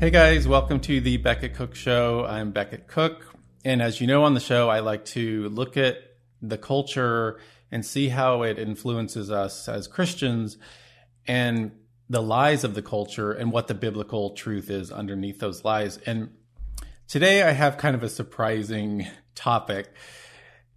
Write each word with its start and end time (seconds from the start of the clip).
Hey 0.00 0.10
guys, 0.10 0.46
welcome 0.46 0.78
to 0.82 1.00
the 1.00 1.16
Becket 1.16 1.54
Cook 1.54 1.74
Show. 1.74 2.24
I'm 2.24 2.52
Becket 2.52 2.86
Cook. 2.86 3.34
And 3.64 3.82
as 3.82 4.00
you 4.00 4.06
know 4.06 4.22
on 4.22 4.34
the 4.34 4.38
show, 4.40 4.68
I 4.68 4.78
like 4.78 5.04
to 5.06 5.48
look 5.48 5.76
at 5.76 5.96
the 6.40 6.56
culture 6.56 7.40
and 7.72 7.84
see 7.84 8.08
how 8.08 8.42
it 8.42 8.60
influences 8.60 9.28
us 9.28 9.68
as 9.68 9.88
Christians 9.88 10.56
and 11.26 11.72
the 12.08 12.22
lies 12.22 12.62
of 12.62 12.74
the 12.74 12.80
culture 12.80 13.32
and 13.32 13.50
what 13.50 13.66
the 13.66 13.74
biblical 13.74 14.34
truth 14.34 14.70
is 14.70 14.92
underneath 14.92 15.40
those 15.40 15.64
lies. 15.64 15.96
And 16.06 16.30
today 17.08 17.42
I 17.42 17.50
have 17.50 17.76
kind 17.76 17.96
of 17.96 18.04
a 18.04 18.08
surprising 18.08 19.04
topic. 19.34 19.92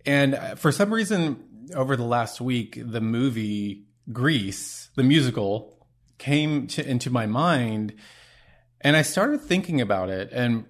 And 0.03 0.57
for 0.57 0.71
some 0.71 0.91
reason, 0.91 1.69
over 1.75 1.95
the 1.95 2.01
last 2.01 2.41
week, 2.41 2.79
the 2.83 3.01
movie 3.01 3.85
Grease, 4.11 4.89
the 4.95 5.03
musical, 5.03 5.77
came 6.17 6.65
to, 6.69 6.89
into 6.89 7.11
my 7.11 7.27
mind 7.27 7.93
and 8.81 8.95
I 8.95 9.01
started 9.01 9.41
thinking 9.41 9.79
about 9.79 10.09
it. 10.09 10.29
And 10.31 10.65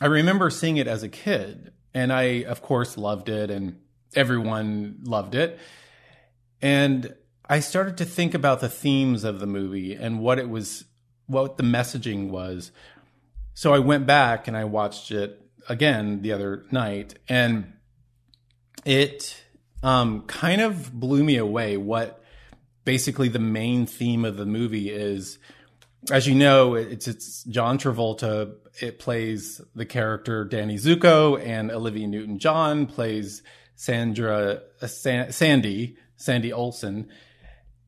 I 0.00 0.06
remember 0.06 0.50
seeing 0.50 0.76
it 0.76 0.86
as 0.86 1.02
a 1.02 1.08
kid. 1.08 1.72
And 1.94 2.12
I, 2.12 2.44
of 2.44 2.62
course, 2.62 2.96
loved 2.96 3.28
it, 3.28 3.50
and 3.50 3.78
everyone 4.14 5.00
loved 5.02 5.34
it. 5.34 5.58
And 6.62 7.14
I 7.48 7.60
started 7.60 7.98
to 7.98 8.04
think 8.04 8.34
about 8.34 8.60
the 8.60 8.68
themes 8.68 9.24
of 9.24 9.40
the 9.40 9.46
movie 9.46 9.94
and 9.94 10.20
what 10.20 10.38
it 10.38 10.48
was, 10.48 10.84
what 11.26 11.58
the 11.58 11.62
messaging 11.62 12.30
was. 12.30 12.72
So 13.52 13.74
I 13.74 13.78
went 13.78 14.06
back 14.06 14.48
and 14.48 14.56
I 14.56 14.64
watched 14.64 15.10
it 15.10 15.38
again 15.68 16.22
the 16.22 16.32
other 16.32 16.64
night, 16.70 17.18
and 17.28 17.74
it 18.84 19.42
um, 19.82 20.22
kind 20.22 20.60
of 20.62 20.92
blew 20.98 21.22
me 21.22 21.36
away 21.36 21.76
what 21.76 22.22
basically 22.84 23.28
the 23.28 23.38
main 23.38 23.86
theme 23.86 24.24
of 24.24 24.36
the 24.36 24.46
movie 24.46 24.90
is 24.90 25.38
as 26.10 26.26
you 26.26 26.34
know, 26.34 26.74
it's 26.74 27.06
it's 27.06 27.44
John 27.44 27.78
Travolta. 27.78 28.54
It 28.80 28.98
plays 28.98 29.60
the 29.74 29.86
character 29.86 30.44
Danny 30.44 30.76
Zuko, 30.76 31.40
and 31.40 31.70
Olivia 31.70 32.06
Newton 32.06 32.38
John 32.38 32.86
plays 32.86 33.42
Sandra 33.76 34.62
uh, 34.80 34.86
San, 34.86 35.32
Sandy 35.32 35.96
Sandy 36.16 36.52
Olson, 36.52 37.08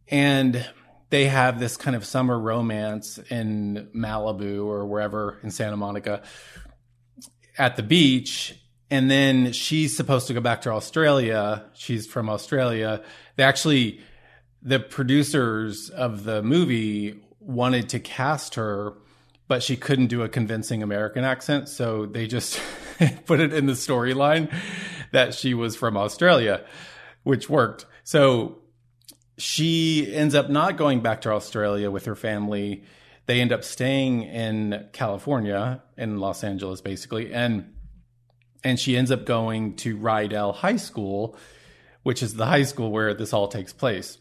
and 0.08 0.66
they 1.10 1.26
have 1.26 1.58
this 1.58 1.76
kind 1.76 1.96
of 1.96 2.04
summer 2.04 2.38
romance 2.38 3.18
in 3.30 3.88
Malibu 3.94 4.64
or 4.64 4.86
wherever 4.86 5.38
in 5.42 5.50
Santa 5.50 5.76
Monica 5.76 6.22
at 7.58 7.76
the 7.76 7.82
beach. 7.82 8.58
And 8.90 9.10
then 9.10 9.52
she's 9.52 9.96
supposed 9.96 10.26
to 10.28 10.34
go 10.34 10.40
back 10.40 10.62
to 10.62 10.70
Australia. 10.70 11.64
She's 11.74 12.06
from 12.06 12.28
Australia. 12.28 13.02
They 13.36 13.42
actually, 13.42 14.00
the 14.62 14.78
producers 14.78 15.90
of 15.90 16.24
the 16.24 16.42
movie 16.42 17.23
wanted 17.44 17.90
to 17.90 18.00
cast 18.00 18.54
her, 18.54 18.94
but 19.48 19.62
she 19.62 19.76
couldn't 19.76 20.06
do 20.06 20.22
a 20.22 20.28
convincing 20.28 20.82
American 20.82 21.24
accent. 21.24 21.68
So 21.68 22.06
they 22.06 22.26
just 22.26 22.58
put 23.26 23.40
it 23.40 23.52
in 23.52 23.66
the 23.66 23.74
storyline 23.74 24.52
that 25.12 25.34
she 25.34 25.54
was 25.54 25.76
from 25.76 25.96
Australia, 25.96 26.64
which 27.22 27.48
worked. 27.48 27.86
So 28.02 28.58
she 29.36 30.12
ends 30.14 30.34
up 30.34 30.48
not 30.48 30.76
going 30.76 31.00
back 31.00 31.20
to 31.22 31.30
Australia 31.30 31.90
with 31.90 32.06
her 32.06 32.14
family. 32.14 32.84
They 33.26 33.40
end 33.40 33.52
up 33.52 33.64
staying 33.64 34.22
in 34.22 34.88
California, 34.92 35.82
in 35.96 36.18
Los 36.18 36.44
Angeles, 36.44 36.80
basically. 36.80 37.32
And 37.32 37.70
and 38.62 38.80
she 38.80 38.96
ends 38.96 39.10
up 39.10 39.26
going 39.26 39.76
to 39.76 39.98
Rydell 39.98 40.54
High 40.54 40.76
School, 40.76 41.36
which 42.02 42.22
is 42.22 42.34
the 42.34 42.46
high 42.46 42.62
school 42.62 42.90
where 42.90 43.12
this 43.12 43.34
all 43.34 43.46
takes 43.46 43.74
place. 43.74 44.16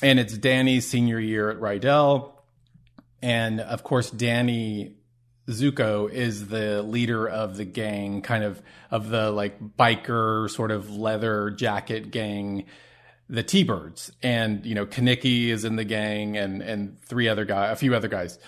And 0.00 0.20
it's 0.20 0.38
Danny's 0.38 0.86
senior 0.86 1.18
year 1.18 1.50
at 1.50 1.58
Rydell 1.58 2.39
and 3.22 3.60
of 3.60 3.82
course 3.82 4.10
Danny 4.10 4.96
Zuko 5.48 6.10
is 6.10 6.48
the 6.48 6.82
leader 6.82 7.28
of 7.28 7.56
the 7.56 7.64
gang, 7.64 8.22
kind 8.22 8.44
of 8.44 8.62
of 8.90 9.08
the 9.08 9.30
like 9.30 9.60
biker 9.60 10.48
sort 10.50 10.70
of 10.70 10.90
leather 10.90 11.50
jacket 11.50 12.10
gang, 12.10 12.66
the 13.28 13.42
T-Birds, 13.42 14.12
and 14.22 14.64
you 14.64 14.74
know 14.74 14.86
Kenickie 14.86 15.48
is 15.48 15.64
in 15.64 15.76
the 15.76 15.84
gang, 15.84 16.36
and 16.36 16.62
and 16.62 17.02
three 17.02 17.28
other 17.28 17.44
guy, 17.44 17.70
a 17.70 17.76
few 17.76 17.94
other 17.94 18.08
guys, 18.08 18.38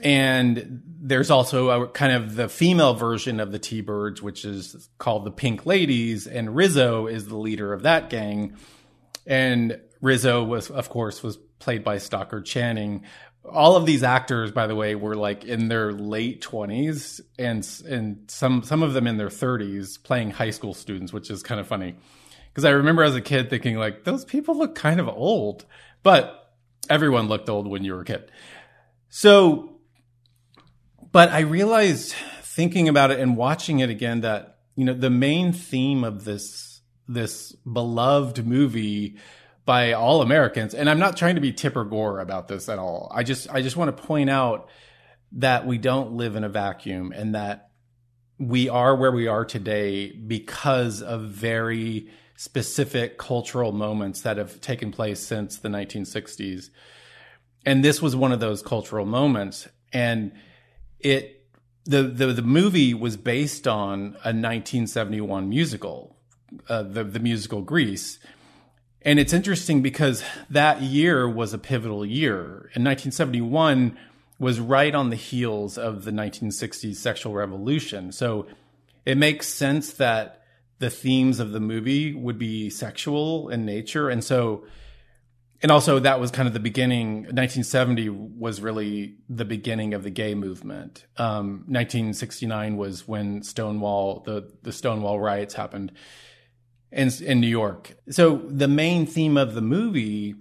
and 0.00 0.82
there's 1.02 1.30
also 1.30 1.70
a 1.70 1.88
kind 1.88 2.12
of 2.12 2.36
the 2.36 2.48
female 2.48 2.94
version 2.94 3.40
of 3.40 3.52
the 3.52 3.58
T-Birds, 3.58 4.22
which 4.22 4.44
is 4.44 4.88
called 4.98 5.24
the 5.24 5.32
Pink 5.32 5.66
Ladies, 5.66 6.26
and 6.26 6.54
Rizzo 6.54 7.06
is 7.06 7.26
the 7.26 7.36
leader 7.36 7.72
of 7.72 7.82
that 7.82 8.10
gang, 8.10 8.56
and 9.26 9.80
Rizzo 10.00 10.44
was, 10.44 10.70
of 10.70 10.88
course, 10.88 11.22
was 11.22 11.36
played 11.58 11.84
by 11.84 11.98
Stockard 11.98 12.46
Channing, 12.46 13.04
all 13.44 13.76
of 13.76 13.86
these 13.86 14.02
actors, 14.02 14.50
by 14.52 14.66
the 14.66 14.74
way, 14.74 14.94
were 14.94 15.16
like 15.16 15.44
in 15.44 15.68
their 15.68 15.92
late 15.92 16.40
twenties 16.42 17.20
and 17.38 17.66
and 17.88 18.30
some 18.30 18.62
some 18.62 18.82
of 18.82 18.92
them 18.92 19.06
in 19.06 19.16
their 19.16 19.30
thirties 19.30 19.98
playing 19.98 20.30
high 20.30 20.50
school 20.50 20.74
students, 20.74 21.12
which 21.12 21.30
is 21.30 21.42
kind 21.42 21.60
of 21.60 21.66
funny. 21.66 21.96
Because 22.48 22.64
I 22.64 22.70
remember 22.70 23.02
as 23.02 23.14
a 23.14 23.20
kid 23.20 23.48
thinking 23.48 23.76
like 23.76 24.04
those 24.04 24.24
people 24.24 24.58
look 24.58 24.74
kind 24.74 25.00
of 25.00 25.08
old, 25.08 25.64
but 26.02 26.52
everyone 26.88 27.28
looked 27.28 27.48
old 27.48 27.66
when 27.66 27.84
you 27.84 27.94
were 27.94 28.02
a 28.02 28.04
kid. 28.04 28.30
So, 29.08 29.80
but 31.12 31.30
I 31.30 31.40
realized 31.40 32.14
thinking 32.42 32.88
about 32.88 33.10
it 33.10 33.20
and 33.20 33.36
watching 33.36 33.78
it 33.78 33.90
again 33.90 34.20
that 34.20 34.58
you 34.76 34.84
know 34.84 34.94
the 34.94 35.10
main 35.10 35.52
theme 35.52 36.04
of 36.04 36.24
this 36.24 36.80
this 37.08 37.52
beloved 37.52 38.46
movie 38.46 39.16
by 39.70 39.92
all 39.92 40.20
Americans. 40.20 40.74
And 40.74 40.90
I'm 40.90 40.98
not 40.98 41.16
trying 41.16 41.36
to 41.36 41.40
be 41.40 41.52
Tipper 41.52 41.84
Gore 41.84 42.18
about 42.18 42.48
this 42.48 42.68
at 42.68 42.80
all. 42.80 43.08
I 43.14 43.22
just 43.22 43.48
I 43.48 43.62
just 43.62 43.76
want 43.76 43.96
to 43.96 44.02
point 44.02 44.28
out 44.28 44.68
that 45.30 45.64
we 45.64 45.78
don't 45.78 46.14
live 46.14 46.34
in 46.34 46.42
a 46.42 46.48
vacuum 46.48 47.12
and 47.14 47.36
that 47.36 47.70
we 48.36 48.68
are 48.68 48.96
where 48.96 49.12
we 49.12 49.28
are 49.28 49.44
today 49.44 50.10
because 50.10 51.02
of 51.02 51.22
very 51.22 52.10
specific 52.34 53.16
cultural 53.16 53.70
moments 53.70 54.22
that 54.22 54.38
have 54.38 54.60
taken 54.60 54.90
place 54.90 55.20
since 55.20 55.58
the 55.58 55.68
1960s. 55.68 56.70
And 57.64 57.84
this 57.84 58.02
was 58.02 58.16
one 58.16 58.32
of 58.32 58.40
those 58.40 58.62
cultural 58.62 59.06
moments 59.06 59.68
and 59.92 60.32
it 60.98 61.46
the 61.84 62.02
the, 62.02 62.26
the 62.26 62.42
movie 62.42 62.92
was 62.92 63.16
based 63.16 63.68
on 63.68 64.16
a 64.24 64.34
1971 64.34 65.48
musical, 65.48 66.16
uh, 66.68 66.82
the 66.82 67.04
the 67.04 67.20
musical 67.20 67.62
Grease 67.62 68.18
and 69.02 69.18
it's 69.18 69.32
interesting 69.32 69.82
because 69.82 70.22
that 70.50 70.82
year 70.82 71.28
was 71.28 71.54
a 71.54 71.58
pivotal 71.58 72.04
year. 72.04 72.70
In 72.74 72.84
1971 72.84 73.96
was 74.38 74.60
right 74.60 74.94
on 74.94 75.10
the 75.10 75.16
heels 75.16 75.78
of 75.78 76.04
the 76.04 76.10
1960s 76.10 76.96
sexual 76.96 77.34
revolution. 77.34 78.12
So 78.12 78.46
it 79.06 79.16
makes 79.16 79.48
sense 79.48 79.94
that 79.94 80.42
the 80.78 80.90
themes 80.90 81.40
of 81.40 81.52
the 81.52 81.60
movie 81.60 82.14
would 82.14 82.38
be 82.38 82.70
sexual 82.70 83.48
in 83.50 83.64
nature. 83.64 84.08
And 84.08 84.24
so, 84.24 84.64
and 85.62 85.70
also 85.70 85.98
that 85.98 86.20
was 86.20 86.30
kind 86.30 86.48
of 86.48 86.54
the 86.54 86.60
beginning. 86.60 87.22
1970 87.24 88.08
was 88.08 88.62
really 88.62 89.16
the 89.28 89.44
beginning 89.44 89.92
of 89.92 90.02
the 90.02 90.10
gay 90.10 90.34
movement. 90.34 91.04
Um, 91.18 91.64
1969 91.68 92.76
was 92.76 93.06
when 93.06 93.42
Stonewall, 93.42 94.20
the, 94.20 94.50
the 94.62 94.72
Stonewall 94.72 95.20
riots 95.20 95.54
happened 95.54 95.92
in 96.92 97.10
in 97.22 97.40
New 97.40 97.48
York. 97.48 97.96
So 98.10 98.36
the 98.46 98.68
main 98.68 99.06
theme 99.06 99.36
of 99.36 99.54
the 99.54 99.62
movie 99.62 100.34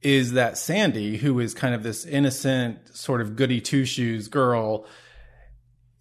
is 0.00 0.32
that 0.32 0.58
Sandy, 0.58 1.16
who 1.16 1.40
is 1.40 1.54
kind 1.54 1.74
of 1.74 1.82
this 1.82 2.04
innocent, 2.04 2.94
sort 2.94 3.20
of 3.20 3.36
goody 3.36 3.60
two 3.60 3.84
shoes 3.84 4.28
girl, 4.28 4.86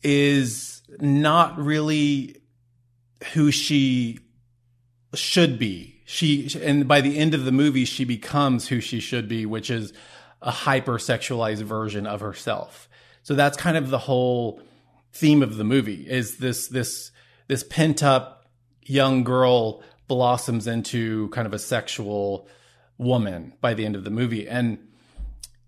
is 0.01 0.81
not 0.99 1.57
really 1.57 2.41
who 3.33 3.49
she 3.49 4.19
should 5.13 5.57
be. 5.57 6.01
She 6.05 6.49
and 6.61 6.87
by 6.87 7.01
the 7.01 7.17
end 7.17 7.33
of 7.33 7.45
the 7.45 7.51
movie, 7.51 7.85
she 7.85 8.03
becomes 8.03 8.67
who 8.67 8.81
she 8.81 8.99
should 8.99 9.27
be, 9.27 9.45
which 9.45 9.69
is 9.69 9.93
a 10.41 10.51
hypersexualized 10.51 11.63
version 11.63 12.05
of 12.05 12.19
herself. 12.19 12.89
So 13.23 13.35
that's 13.35 13.55
kind 13.55 13.77
of 13.77 13.89
the 13.89 13.99
whole 13.99 14.61
theme 15.13 15.41
of 15.41 15.57
the 15.57 15.63
movie 15.63 16.09
is 16.09 16.37
this 16.37 16.67
this 16.67 17.11
this 17.47 17.63
pent 17.63 18.03
up 18.03 18.42
young 18.85 19.23
girl 19.23 19.83
blossoms 20.07 20.67
into 20.67 21.29
kind 21.29 21.47
of 21.47 21.53
a 21.53 21.59
sexual 21.59 22.47
woman 22.97 23.53
by 23.61 23.73
the 23.73 23.85
end 23.85 23.95
of 23.95 24.03
the 24.03 24.11
movie 24.11 24.47
and 24.47 24.77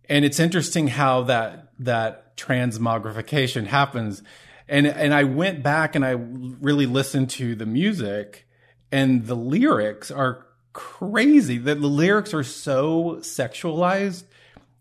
and 0.09 0.25
it's 0.25 0.39
interesting 0.39 0.87
how 0.87 1.23
that 1.23 1.69
that 1.79 2.37
transmogrification 2.37 3.67
happens. 3.67 4.23
And 4.67 4.87
and 4.87 5.13
I 5.13 5.23
went 5.23 5.63
back 5.63 5.95
and 5.95 6.05
I 6.05 6.11
really 6.11 6.85
listened 6.85 7.29
to 7.31 7.55
the 7.55 7.65
music 7.65 8.47
and 8.91 9.25
the 9.25 9.35
lyrics 9.35 10.11
are 10.11 10.45
crazy. 10.73 11.57
The, 11.57 11.75
the 11.75 11.87
lyrics 11.87 12.33
are 12.33 12.43
so 12.43 13.17
sexualized. 13.19 14.23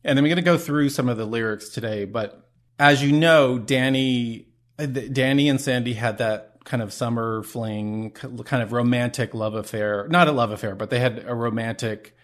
And 0.02 0.18
I'm 0.18 0.24
going 0.24 0.36
to 0.36 0.42
go 0.42 0.58
through 0.58 0.90
some 0.90 1.08
of 1.08 1.16
the 1.16 1.24
lyrics 1.24 1.70
today, 1.70 2.04
but 2.04 2.46
as 2.78 3.02
you 3.02 3.12
know, 3.12 3.58
Danny 3.58 4.48
uh, 4.78 4.86
Danny 4.86 5.48
and 5.48 5.60
Sandy 5.60 5.94
had 5.94 6.18
that 6.18 6.53
kind 6.64 6.82
of 6.82 6.92
summer 6.92 7.42
fling, 7.42 8.10
kind 8.10 8.62
of 8.62 8.72
romantic 8.72 9.34
love 9.34 9.54
affair. 9.54 10.08
Not 10.08 10.28
a 10.28 10.32
love 10.32 10.50
affair, 10.50 10.74
but 10.74 10.90
they 10.90 10.98
had 10.98 11.24
a 11.26 11.34
romantic 11.34 12.16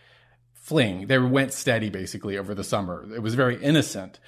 fling. 0.55 1.07
They 1.07 1.19
went 1.19 1.53
steady 1.53 1.91
basically 1.91 2.39
over 2.39 2.55
the 2.55 2.65
summer. 2.65 3.07
It 3.15 3.21
was 3.21 3.35
very 3.35 3.63
innocent. 3.63 4.19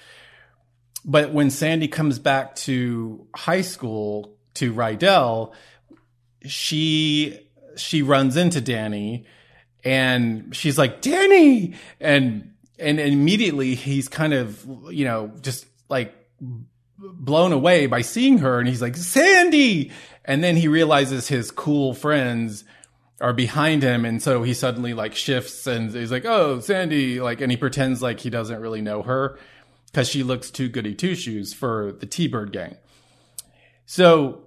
But 1.05 1.32
when 1.32 1.50
Sandy 1.50 1.88
comes 1.88 2.19
back 2.19 2.55
to 2.56 3.26
high 3.35 3.62
school 3.62 4.37
to 4.55 4.73
Rydell, 4.73 5.53
she 6.44 7.49
she 7.76 8.03
runs 8.03 8.37
into 8.37 8.61
Danny 8.61 9.26
and 9.85 10.55
she's 10.55 10.79
like, 10.79 11.00
Danny 11.00 11.75
and 12.00 12.53
and 12.79 13.00
immediately 13.00 13.75
he's 13.75 14.09
kind 14.09 14.32
of, 14.32 14.64
you 14.91 15.05
know, 15.05 15.32
just 15.41 15.67
like 15.88 16.14
blown 17.02 17.52
away 17.52 17.87
by 17.87 18.02
seeing 18.02 18.38
her 18.38 18.58
and 18.58 18.69
he's 18.69 18.82
like, 18.82 18.96
Sandy! 18.96 19.90
And 20.25 20.43
then 20.43 20.56
he 20.56 20.69
realizes 20.69 21.28
his 21.28 21.50
cool 21.50 21.94
friends 21.94 22.64
are 23.20 23.32
behind 23.32 23.82
him. 23.82 24.04
And 24.04 24.22
so 24.22 24.43
he 24.43 24.54
suddenly 24.54 24.94
like 24.94 25.14
shifts 25.14 25.66
and 25.66 25.93
he's 25.93 26.12
like, 26.12 26.25
Oh, 26.25 26.60
Sandy. 26.60 27.20
Like, 27.20 27.40
and 27.40 27.50
he 27.50 27.56
pretends 27.56 28.02
like 28.02 28.20
he 28.20 28.31
doesn't 28.31 28.60
really 28.60 28.81
know 28.81 29.02
her 29.02 29.38
because 29.87 30.08
she 30.08 30.22
looks 30.22 30.50
too 30.50 30.69
goody 30.69 30.94
two 30.94 31.14
shoes 31.14 31.52
for 31.52 31.93
the 31.93 32.06
T 32.06 32.28
Bird 32.28 32.52
gang. 32.52 32.76
So 33.87 34.46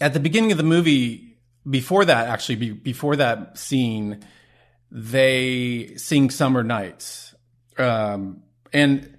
at 0.00 0.12
the 0.12 0.20
beginning 0.20 0.52
of 0.52 0.58
the 0.58 0.64
movie, 0.64 1.38
before 1.68 2.04
that, 2.04 2.28
actually, 2.28 2.56
be, 2.56 2.70
before 2.70 3.16
that 3.16 3.58
scene, 3.58 4.24
they 4.90 5.94
sing 5.96 6.30
Summer 6.30 6.62
Nights. 6.62 7.34
Um, 7.76 8.42
and 8.72 9.17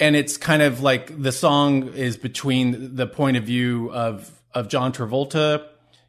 and 0.00 0.16
it's 0.16 0.36
kind 0.36 0.62
of 0.62 0.80
like 0.80 1.20
the 1.20 1.32
song 1.32 1.88
is 1.94 2.16
between 2.16 2.96
the 2.96 3.06
point 3.06 3.36
of 3.36 3.44
view 3.44 3.90
of 3.92 4.32
of 4.54 4.68
John 4.68 4.92
Travolta, 4.92 5.66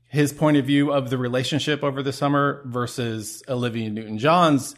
his 0.07 0.33
point 0.33 0.57
of 0.57 0.65
view 0.65 0.91
of 0.91 1.09
the 1.09 1.17
relationship 1.17 1.83
over 1.83 2.01
the 2.01 2.13
summer 2.13 2.61
versus 2.65 3.43
Olivia 3.47 3.89
Newton-John's 3.89 4.75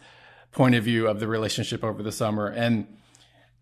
point 0.51 0.75
of 0.75 0.83
view 0.83 1.07
of 1.07 1.19
the 1.19 1.27
relationship 1.27 1.83
over 1.83 2.03
the 2.03 2.11
summer 2.11 2.47
and 2.47 2.87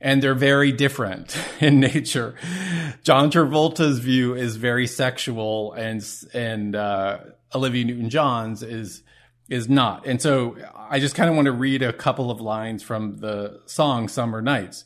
and 0.02 0.24
they're 0.24 0.34
very 0.34 0.72
different 0.72 1.38
in 1.60 1.80
nature. 1.80 2.36
John 3.04 3.30
Travolta's 3.32 4.00
view 4.00 4.34
is 4.34 4.56
very 4.56 4.88
sexual 4.88 5.74
and 5.74 6.06
and 6.34 6.76
uh, 6.76 7.20
Olivia 7.54 7.86
Newton-John's 7.86 8.64
is 8.64 9.04
is 9.50 9.68
not. 9.68 10.06
And 10.06 10.22
so 10.22 10.56
I 10.76 11.00
just 11.00 11.16
kind 11.16 11.28
of 11.30 11.36
want 11.36 11.48
to 11.48 11.52
read 11.52 11.82
a 11.82 11.92
couple 11.92 12.30
of 12.30 12.40
lines 12.40 12.84
from 12.84 13.18
the 13.18 13.62
song 13.66 14.08
Summer 14.08 14.44
Nights 14.44 14.86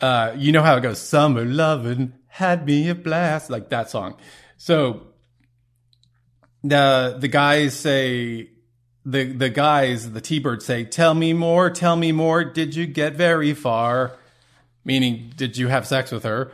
uh, 0.00 0.34
you 0.36 0.52
know 0.52 0.62
how 0.62 0.76
it 0.76 0.82
goes, 0.82 1.00
summer 1.00 1.44
loving 1.44 2.14
had 2.28 2.66
me 2.66 2.88
a 2.88 2.94
blast, 2.94 3.48
like 3.48 3.68
that 3.68 3.90
song. 3.90 4.16
So 4.56 5.02
the 6.64 7.16
the 7.18 7.28
guys 7.28 7.74
say 7.74 8.50
the 9.04 9.24
the 9.24 9.50
guys, 9.50 10.10
the 10.10 10.20
T-Birds 10.20 10.64
say, 10.64 10.84
"Tell 10.84 11.14
me 11.14 11.32
more, 11.32 11.70
tell 11.70 11.96
me 11.96 12.10
more. 12.10 12.42
Did 12.42 12.74
you 12.74 12.86
get 12.86 13.14
very 13.14 13.54
far?" 13.54 14.16
Meaning, 14.84 15.32
did 15.36 15.56
you 15.56 15.68
have 15.68 15.86
sex 15.86 16.10
with 16.10 16.24
her? 16.24 16.52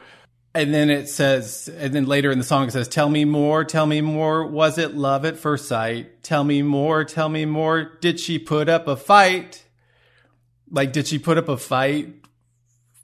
And 0.55 0.75
then 0.75 0.91
it 0.91 1.09
says, 1.09 1.69
and 1.79 1.93
then 1.95 2.07
later 2.07 2.31
in 2.31 2.39
the 2.39 2.45
song 2.45 2.69
it 2.69 2.73
says, 2.73 2.89
"Tell 2.89 3.09
me 3.09 3.25
more, 3.25 3.65
tell 3.65 3.87
me 3.87 4.01
more. 4.01 4.45
Was 4.45 4.79
it 4.79 4.95
love 4.97 5.25
at 5.25 5.39
first 5.39 5.67
sight? 5.67 6.23
Tell 6.23 6.45
me 6.45 6.61
more, 6.61 7.05
tell 7.05 7.29
me 7.29 7.45
more. 7.45 7.93
Did 8.01 8.21
she 8.21 8.39
put 8.39 8.69
up 8.69 8.87
a 8.87 8.97
fight?" 8.97 9.65
Like, 10.71 10.93
did 10.93 11.09
she 11.09 11.19
put 11.19 11.39
up 11.39 11.49
a 11.49 11.57
fight 11.57 12.21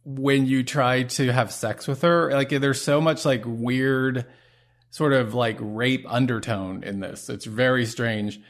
when 0.07 0.47
you 0.47 0.63
try 0.63 1.03
to 1.03 1.33
have 1.33 1.51
sex 1.51 1.89
with 1.89 2.03
her. 2.03 2.31
Like 2.31 2.51
there's 2.51 2.81
so 2.81 3.01
much 3.01 3.25
like 3.25 3.43
weird 3.45 4.25
sort 4.91 5.13
of 5.13 5.35
like 5.35 5.57
rape 5.61 6.07
undertone 6.09 6.85
in 6.85 7.01
this. 7.01 7.29
It's 7.29 7.45
very 7.45 7.85
strange. 7.85 8.41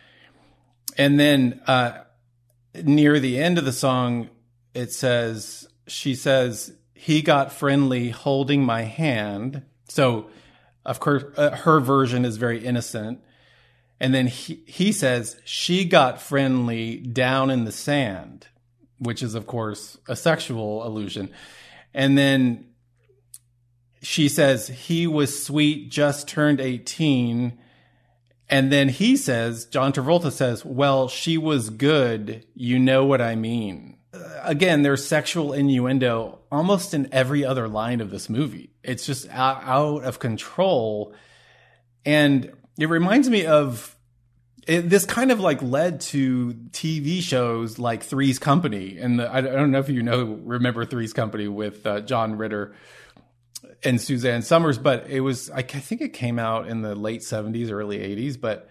And 0.99 1.19
then 1.19 1.62
uh 1.67 2.03
near 2.85 3.19
the 3.19 3.38
end 3.38 3.56
of 3.56 3.64
the 3.64 3.73
song 3.73 4.29
it 4.75 4.93
says 4.93 5.67
she 5.87 6.14
says 6.14 6.75
he 6.93 7.23
got 7.23 7.50
friendly 7.53 8.11
holding 8.11 8.62
my 8.62 8.82
hand. 8.82 9.62
So 9.88 10.29
of 10.85 11.00
course 11.00 11.25
uh, 11.38 11.56
her 11.56 11.81
version 11.81 12.26
is 12.26 12.37
very 12.37 12.62
innocent. 12.62 13.20
And 13.99 14.12
then 14.12 14.26
he, 14.26 14.62
he 14.67 14.93
says 14.93 15.41
she 15.47 15.87
got 15.87 16.20
friendly 16.20 16.99
down 16.99 17.49
in 17.49 17.64
the 17.64 17.73
sand 17.73 18.49
which 18.98 19.22
is 19.22 19.34
of 19.34 19.46
course 19.46 19.98
a 20.08 20.16
sexual 20.16 20.87
allusion. 20.87 21.31
And 21.94 22.16
then 22.16 22.66
she 24.02 24.28
says 24.28 24.69
he 24.69 25.06
was 25.06 25.44
sweet, 25.44 25.90
just 25.90 26.28
turned 26.28 26.60
18. 26.60 27.58
And 28.48 28.72
then 28.72 28.88
he 28.88 29.16
says, 29.16 29.64
John 29.64 29.93
Travolta 29.93 30.31
says, 30.31 30.64
well, 30.64 31.08
she 31.08 31.37
was 31.37 31.70
good. 31.70 32.46
You 32.54 32.78
know 32.78 33.04
what 33.04 33.20
I 33.20 33.34
mean. 33.34 33.96
Uh, 34.14 34.19
again, 34.44 34.82
there's 34.82 35.04
sexual 35.04 35.52
innuendo 35.52 36.38
almost 36.52 36.94
in 36.94 37.08
every 37.10 37.44
other 37.44 37.66
line 37.66 38.00
of 38.00 38.10
this 38.10 38.31
movie. 38.31 38.70
It's 38.84 39.04
just 39.04 39.28
out, 39.31 39.64
out 39.64 40.04
of 40.04 40.20
control. 40.20 41.12
And 42.04 42.52
it 42.78 42.88
reminds 42.88 43.28
me 43.28 43.46
of 43.46 43.95
it, 44.66 44.90
this 44.90 45.04
kind 45.04 45.30
of 45.30 45.38
like 45.38 45.62
led 45.62 46.00
to 46.00 46.54
TV 46.70 47.20
shows 47.20 47.78
like 47.78 48.02
Three's 48.02 48.38
Company, 48.38 48.98
and 48.98 49.20
the, 49.20 49.32
I 49.32 49.40
don't 49.40 49.70
know 49.70 49.78
if 49.78 49.88
you 49.88 50.02
know 50.02 50.24
remember 50.24 50.84
Three's 50.84 51.12
Company 51.12 51.46
with 51.46 51.86
uh, 51.86 52.00
John 52.00 52.36
Ritter 52.36 52.74
and 53.84 54.00
Suzanne 54.00 54.42
Somers, 54.42 54.78
but 54.78 55.08
it 55.08 55.20
was 55.20 55.50
I 55.50 55.62
think 55.62 56.00
it 56.00 56.12
came 56.12 56.38
out 56.38 56.66
in 56.66 56.82
the 56.82 56.94
late 56.96 57.22
seventies, 57.22 57.70
early 57.70 58.00
eighties. 58.00 58.36
But 58.36 58.68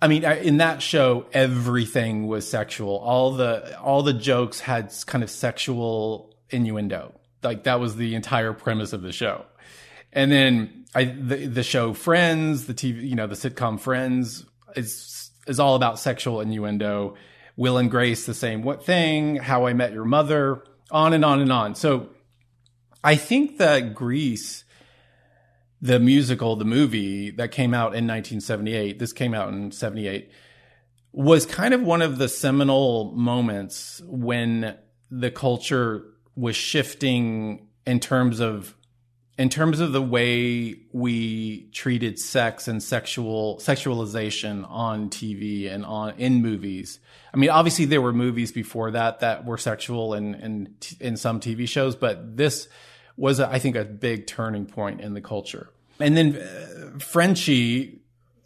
I 0.00 0.06
mean, 0.06 0.24
in 0.24 0.58
that 0.58 0.80
show, 0.80 1.26
everything 1.32 2.28
was 2.28 2.48
sexual. 2.48 2.98
All 2.98 3.32
the 3.32 3.78
all 3.80 4.02
the 4.02 4.12
jokes 4.12 4.60
had 4.60 4.94
kind 5.06 5.24
of 5.24 5.30
sexual 5.30 6.36
innuendo. 6.50 7.14
Like 7.42 7.64
that 7.64 7.80
was 7.80 7.96
the 7.96 8.14
entire 8.14 8.52
premise 8.52 8.92
of 8.92 9.02
the 9.02 9.12
show. 9.12 9.44
And 10.12 10.30
then 10.30 10.86
I 10.94 11.04
the, 11.04 11.46
the 11.46 11.62
show 11.64 11.94
Friends, 11.94 12.66
the 12.66 12.74
TV, 12.74 13.08
you 13.08 13.16
know, 13.16 13.26
the 13.26 13.34
sitcom 13.34 13.80
Friends 13.80 14.44
is 14.76 15.30
is 15.46 15.58
all 15.58 15.74
about 15.74 15.98
sexual 15.98 16.40
innuendo. 16.40 17.14
Will 17.56 17.78
and 17.78 17.90
Grace, 17.90 18.24
the 18.24 18.34
same 18.34 18.62
what 18.62 18.84
thing, 18.84 19.36
How 19.36 19.66
I 19.66 19.72
Met 19.72 19.92
Your 19.92 20.04
Mother, 20.04 20.62
on 20.90 21.12
and 21.12 21.24
on 21.24 21.40
and 21.40 21.50
on. 21.50 21.74
So 21.74 22.10
I 23.02 23.16
think 23.16 23.58
that 23.58 23.94
Grease, 23.94 24.64
the 25.80 25.98
musical, 25.98 26.54
the 26.54 26.64
movie 26.64 27.30
that 27.32 27.50
came 27.50 27.74
out 27.74 27.96
in 27.96 28.06
1978, 28.06 28.98
this 29.00 29.12
came 29.12 29.34
out 29.34 29.48
in 29.48 29.72
78, 29.72 30.30
was 31.12 31.46
kind 31.46 31.74
of 31.74 31.82
one 31.82 32.00
of 32.00 32.18
the 32.18 32.28
seminal 32.28 33.12
moments 33.16 34.00
when 34.06 34.76
the 35.10 35.30
culture 35.30 36.04
was 36.36 36.54
shifting 36.54 37.66
in 37.86 37.98
terms 37.98 38.38
of 38.38 38.76
in 39.38 39.48
terms 39.48 39.78
of 39.78 39.92
the 39.92 40.02
way 40.02 40.80
we 40.92 41.68
treated 41.70 42.18
sex 42.18 42.66
and 42.66 42.82
sexual 42.82 43.58
sexualization 43.58 44.68
on 44.68 45.08
TV 45.08 45.72
and 45.72 45.86
on 45.86 46.14
in 46.18 46.42
movies. 46.42 46.98
I 47.32 47.36
mean, 47.36 47.50
obviously 47.50 47.84
there 47.84 48.02
were 48.02 48.12
movies 48.12 48.50
before 48.50 48.90
that 48.90 49.20
that 49.20 49.44
were 49.44 49.56
sexual 49.56 50.14
and 50.14 50.34
in, 50.34 50.74
in, 50.98 51.16
some 51.16 51.38
TV 51.38 51.68
shows, 51.68 51.94
but 51.94 52.36
this 52.36 52.68
was, 53.16 53.38
I 53.38 53.60
think, 53.60 53.76
a 53.76 53.84
big 53.84 54.26
turning 54.26 54.66
point 54.66 55.00
in 55.00 55.14
the 55.14 55.20
culture. 55.20 55.70
And 56.00 56.16
then 56.16 56.36
uh, 56.36 56.98
Frenchie, 56.98 58.00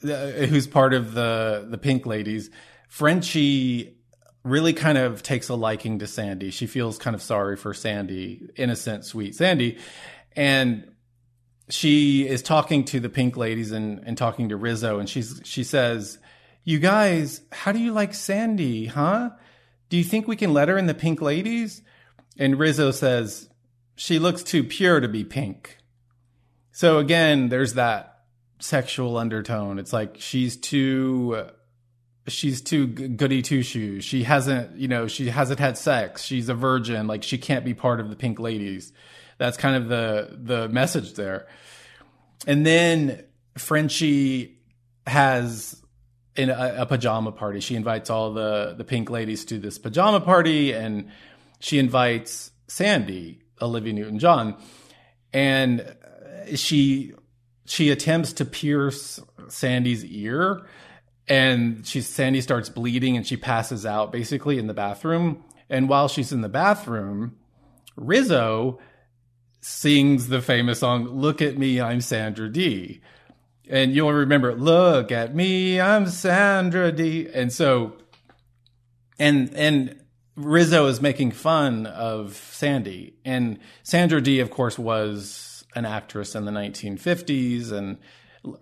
uh, 0.04 0.26
who's 0.46 0.66
part 0.66 0.92
of 0.92 1.14
the 1.14 1.66
the 1.68 1.78
Pink 1.78 2.04
Ladies, 2.04 2.50
Frenchie 2.88 3.96
really 4.44 4.72
kind 4.72 4.99
of 4.99 5.22
takes 5.22 5.49
a 5.49 5.54
liking 5.54 6.00
to 6.00 6.06
Sandy. 6.06 6.50
She 6.50 6.66
feels 6.66 6.99
kind 6.99 7.14
of 7.14 7.22
sorry 7.22 7.56
for 7.56 7.72
Sandy, 7.72 8.50
innocent, 8.56 9.06
sweet 9.06 9.34
Sandy 9.34 9.78
and 10.37 10.91
she 11.69 12.27
is 12.27 12.43
talking 12.43 12.85
to 12.87 13.01
the 13.01 13.09
pink 13.09 13.37
ladies 13.37 13.73
and, 13.73 14.01
and 14.05 14.17
talking 14.17 14.49
to 14.51 14.57
Rizzo, 14.57 14.99
and 14.99 15.09
she's 15.09 15.41
she 15.45 15.65
says, 15.65 16.19
"You 16.65 16.79
guys, 16.79 17.43
how 17.53 17.73
do 17.73 17.79
you 17.79 17.93
like 17.93 18.15
Sandy, 18.15 18.87
huh? 18.87 19.31
Do 19.89 19.97
you 19.97 20.05
think 20.05 20.27
we 20.27 20.37
can 20.37 20.53
let 20.53 20.69
her 20.69 20.79
in 20.79 20.87
the 20.87 20.95
pink 20.95 21.21
ladies?" 21.21 21.83
And 22.39 22.59
Rizzo 22.59 22.91
says, 22.91 23.49
"She 23.95 24.19
looks 24.19 24.43
too 24.43 24.65
pure 24.65 25.01
to 25.01 25.09
be 25.09 25.25
pink." 25.25 25.79
So 26.73 26.99
again, 26.99 27.49
there's 27.49 27.75
that 27.75 28.25
sexual 28.59 29.17
undertone. 29.17 29.79
It's 29.79 29.93
like 29.93 30.17
she's 30.19 30.57
too 30.57 31.51
she's 32.29 32.61
too 32.61 32.87
goody 32.87 33.43
two 33.43 33.62
shoes. 33.62 34.05
She 34.05 34.23
hasn't, 34.23 34.77
you 34.77 34.89
know, 34.89 35.07
she 35.09 35.29
hasn't 35.29 35.59
had 35.59 35.77
sex. 35.77 36.23
She's 36.23 36.49
a 36.49 36.55
virgin. 36.55 37.07
Like 37.07 37.23
she 37.23 37.39
can't 37.39 37.65
be 37.65 37.75
part 37.75 38.01
of 38.01 38.11
the 38.11 38.17
Pink 38.17 38.39
Ladies. 38.39 38.93
That's 39.39 39.57
kind 39.57 39.77
of 39.77 39.89
the 39.89 40.39
the 40.41 40.69
message 40.69 41.15
there. 41.15 41.47
And 42.47 42.67
then 42.67 43.25
Frenchie 43.57 44.59
has 45.07 45.81
in 46.35 46.51
a, 46.51 46.77
a, 46.79 46.87
pajama 46.87 47.33
party. 47.33 47.61
She 47.61 47.75
invites 47.75 48.11
all 48.11 48.33
the 48.33 48.75
the 48.77 48.85
Pink 48.85 49.11
Ladies 49.11 49.45
to 49.47 49.59
this 49.59 49.79
pajama 49.79 50.21
party, 50.21 50.73
and 50.73 51.11
she 51.61 51.79
invites 51.79 52.51
Sandy, 52.69 53.41
Olivia 53.61 53.93
Newton 53.93 54.19
John, 54.19 54.57
and 55.33 55.97
she 56.55 57.12
she 57.67 57.91
attempts 57.91 58.33
to 58.35 58.45
pierce 58.45 59.21
Sandy's 59.49 60.05
ear 60.05 60.67
and 61.29 61.87
she 61.87 62.01
Sandy 62.01 62.41
starts 62.41 62.69
bleeding 62.69 63.17
and 63.17 63.27
she 63.27 63.37
passes 63.37 63.87
out 63.87 64.12
basically 64.12 64.59
in 64.59 64.67
the 64.67 64.75
bathroom. 64.75 65.45
And 65.71 65.89
while 65.89 66.09
she's 66.09 66.33
in 66.33 66.41
the 66.41 66.49
bathroom, 66.49 67.37
Rizzo 67.97 68.79
sings 69.62 70.28
the 70.28 70.42
famous 70.42 70.81
song 70.81 71.04
"Look 71.04 71.40
at 71.40 71.57
Me, 71.57 71.81
I'm 71.81 72.00
Sandra 72.00 72.50
Dee," 72.50 73.00
and 73.71 73.95
you'll 73.95 74.12
remember 74.12 74.54
"Look 74.54 75.11
at 75.11 75.35
me, 75.35 75.81
I'm 75.81 76.07
Sandra 76.07 76.92
Dee," 76.92 77.28
and 77.33 77.50
so 77.52 77.95
and 79.19 79.54
and 79.54 79.99
Rizzo 80.37 80.87
is 80.87 81.00
making 81.00 81.31
fun 81.31 81.87
of 81.87 82.35
Sandy, 82.35 83.14
and 83.25 83.59
Sandra 83.83 84.21
Dee, 84.21 84.40
of 84.40 84.50
course, 84.50 84.78
was 84.78 85.64
an 85.75 85.87
actress 85.87 86.35
in 86.35 86.45
the 86.45 86.52
1950s 86.52 87.73
and 87.73 87.99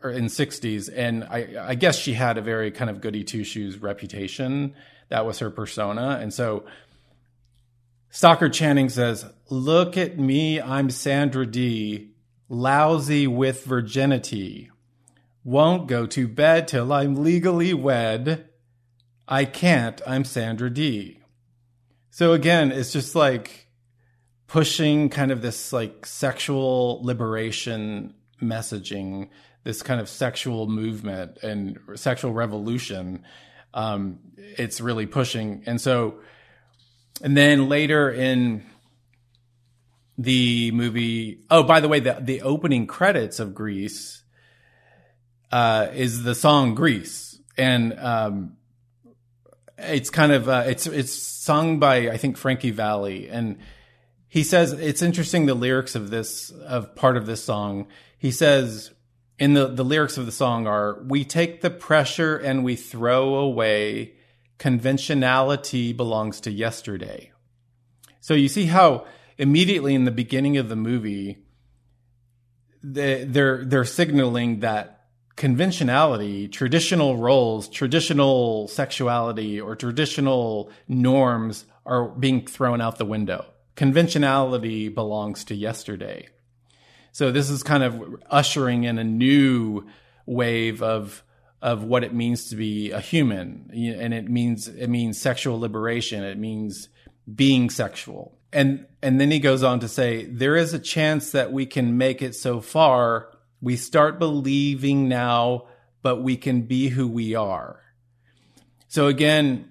or 0.02 0.10
in 0.10 0.26
60s 0.26 0.90
and 0.94 1.24
I, 1.24 1.54
I 1.58 1.74
guess 1.74 1.98
she 1.98 2.12
had 2.12 2.36
a 2.36 2.42
very 2.42 2.70
kind 2.70 2.90
of 2.90 3.00
goody 3.00 3.24
two 3.24 3.44
shoes 3.44 3.80
reputation. 3.80 4.74
That 5.08 5.24
was 5.24 5.38
her 5.38 5.50
persona. 5.50 6.18
And 6.20 6.32
so 6.32 6.64
Stockard 8.10 8.52
Channing 8.52 8.88
says 8.88 9.24
look 9.48 9.96
at 9.96 10.18
me 10.18 10.60
I'm 10.60 10.90
Sandra 10.90 11.46
Dee 11.46 12.10
lousy 12.48 13.26
with 13.26 13.64
virginity 13.64 14.70
won't 15.44 15.86
go 15.86 16.06
to 16.06 16.28
bed 16.28 16.68
till 16.68 16.92
I'm 16.92 17.22
legally 17.22 17.72
wed 17.72 18.48
I 19.26 19.44
can't 19.44 20.00
I'm 20.06 20.24
Sandra 20.24 20.70
Dee 20.70 21.20
so 22.10 22.32
again 22.32 22.72
it's 22.72 22.92
just 22.92 23.14
like 23.14 23.68
pushing 24.46 25.08
kind 25.08 25.30
of 25.30 25.42
this 25.42 25.72
like 25.72 26.04
sexual 26.04 27.00
liberation 27.04 28.14
messaging 28.42 29.28
this 29.64 29.82
kind 29.82 30.00
of 30.00 30.08
sexual 30.08 30.66
movement 30.66 31.38
and 31.42 31.78
sexual 31.94 32.32
revolution. 32.32 33.24
Um, 33.74 34.18
it's 34.36 34.80
really 34.80 35.06
pushing. 35.06 35.62
And 35.66 35.80
so, 35.80 36.20
and 37.22 37.36
then 37.36 37.68
later 37.68 38.10
in 38.10 38.64
the 40.16 40.70
movie, 40.72 41.40
oh, 41.50 41.62
by 41.62 41.80
the 41.80 41.88
way, 41.88 42.00
the, 42.00 42.18
the 42.20 42.42
opening 42.42 42.86
credits 42.86 43.40
of 43.40 43.54
Grease 43.54 44.22
uh, 45.50 45.88
is 45.94 46.22
the 46.22 46.34
song 46.34 46.74
Grease. 46.74 47.40
And 47.56 47.98
um, 47.98 48.56
it's 49.78 50.10
kind 50.10 50.32
of, 50.32 50.48
uh, 50.48 50.64
it's, 50.66 50.86
it's 50.86 51.12
sung 51.12 51.78
by, 51.78 52.10
I 52.10 52.16
think, 52.16 52.36
Frankie 52.36 52.70
Valli. 52.70 53.28
And 53.28 53.58
he 54.28 54.42
says, 54.42 54.72
it's 54.72 55.02
interesting 55.02 55.46
the 55.46 55.54
lyrics 55.54 55.94
of 55.94 56.10
this, 56.10 56.50
of 56.50 56.94
part 56.94 57.16
of 57.16 57.26
this 57.26 57.42
song. 57.42 57.86
He 58.18 58.30
says, 58.30 58.92
in 59.38 59.54
the, 59.54 59.68
the 59.68 59.84
lyrics 59.84 60.18
of 60.18 60.26
the 60.26 60.32
song 60.32 60.66
are 60.66 61.02
we 61.02 61.24
take 61.24 61.62
the 61.62 61.70
pressure 61.70 62.36
and 62.36 62.62
we 62.62 62.76
throw 62.76 63.36
away 63.36 64.12
conventionality 64.60 65.94
belongs 65.94 66.42
to 66.42 66.50
yesterday. 66.50 67.32
So 68.20 68.34
you 68.34 68.46
see 68.46 68.66
how 68.66 69.06
immediately 69.38 69.94
in 69.94 70.04
the 70.04 70.10
beginning 70.10 70.58
of 70.58 70.68
the 70.68 70.76
movie 70.76 71.38
they, 72.82 73.24
they're 73.24 73.64
they're 73.64 73.86
signaling 73.86 74.60
that 74.60 75.06
conventionality 75.36 76.46
traditional 76.46 77.16
roles 77.16 77.68
traditional 77.70 78.68
sexuality 78.68 79.58
or 79.58 79.74
traditional 79.74 80.70
norms 80.86 81.64
are 81.86 82.08
being 82.08 82.46
thrown 82.46 82.82
out 82.82 82.98
the 82.98 83.06
window. 83.06 83.46
Conventionality 83.76 84.90
belongs 84.90 85.44
to 85.44 85.54
yesterday. 85.54 86.28
So 87.12 87.32
this 87.32 87.48
is 87.48 87.62
kind 87.62 87.82
of 87.82 88.22
ushering 88.30 88.84
in 88.84 88.98
a 88.98 89.04
new 89.04 89.86
wave 90.26 90.82
of 90.82 91.24
of 91.62 91.84
what 91.84 92.04
it 92.04 92.14
means 92.14 92.48
to 92.48 92.56
be 92.56 92.90
a 92.90 93.00
human, 93.00 93.70
and 93.72 94.14
it 94.14 94.30
means 94.30 94.68
it 94.68 94.88
means 94.88 95.20
sexual 95.20 95.60
liberation. 95.60 96.24
It 96.24 96.38
means 96.38 96.88
being 97.32 97.70
sexual, 97.70 98.38
and 98.52 98.86
and 99.02 99.20
then 99.20 99.30
he 99.30 99.38
goes 99.38 99.62
on 99.62 99.80
to 99.80 99.88
say 99.88 100.24
there 100.24 100.56
is 100.56 100.72
a 100.72 100.78
chance 100.78 101.32
that 101.32 101.52
we 101.52 101.66
can 101.66 101.98
make 101.98 102.22
it 102.22 102.34
so 102.34 102.60
far. 102.60 103.28
We 103.60 103.76
start 103.76 104.18
believing 104.18 105.08
now, 105.08 105.66
but 106.02 106.22
we 106.22 106.36
can 106.36 106.62
be 106.62 106.88
who 106.88 107.06
we 107.06 107.34
are. 107.34 107.80
So 108.88 109.06
again, 109.06 109.70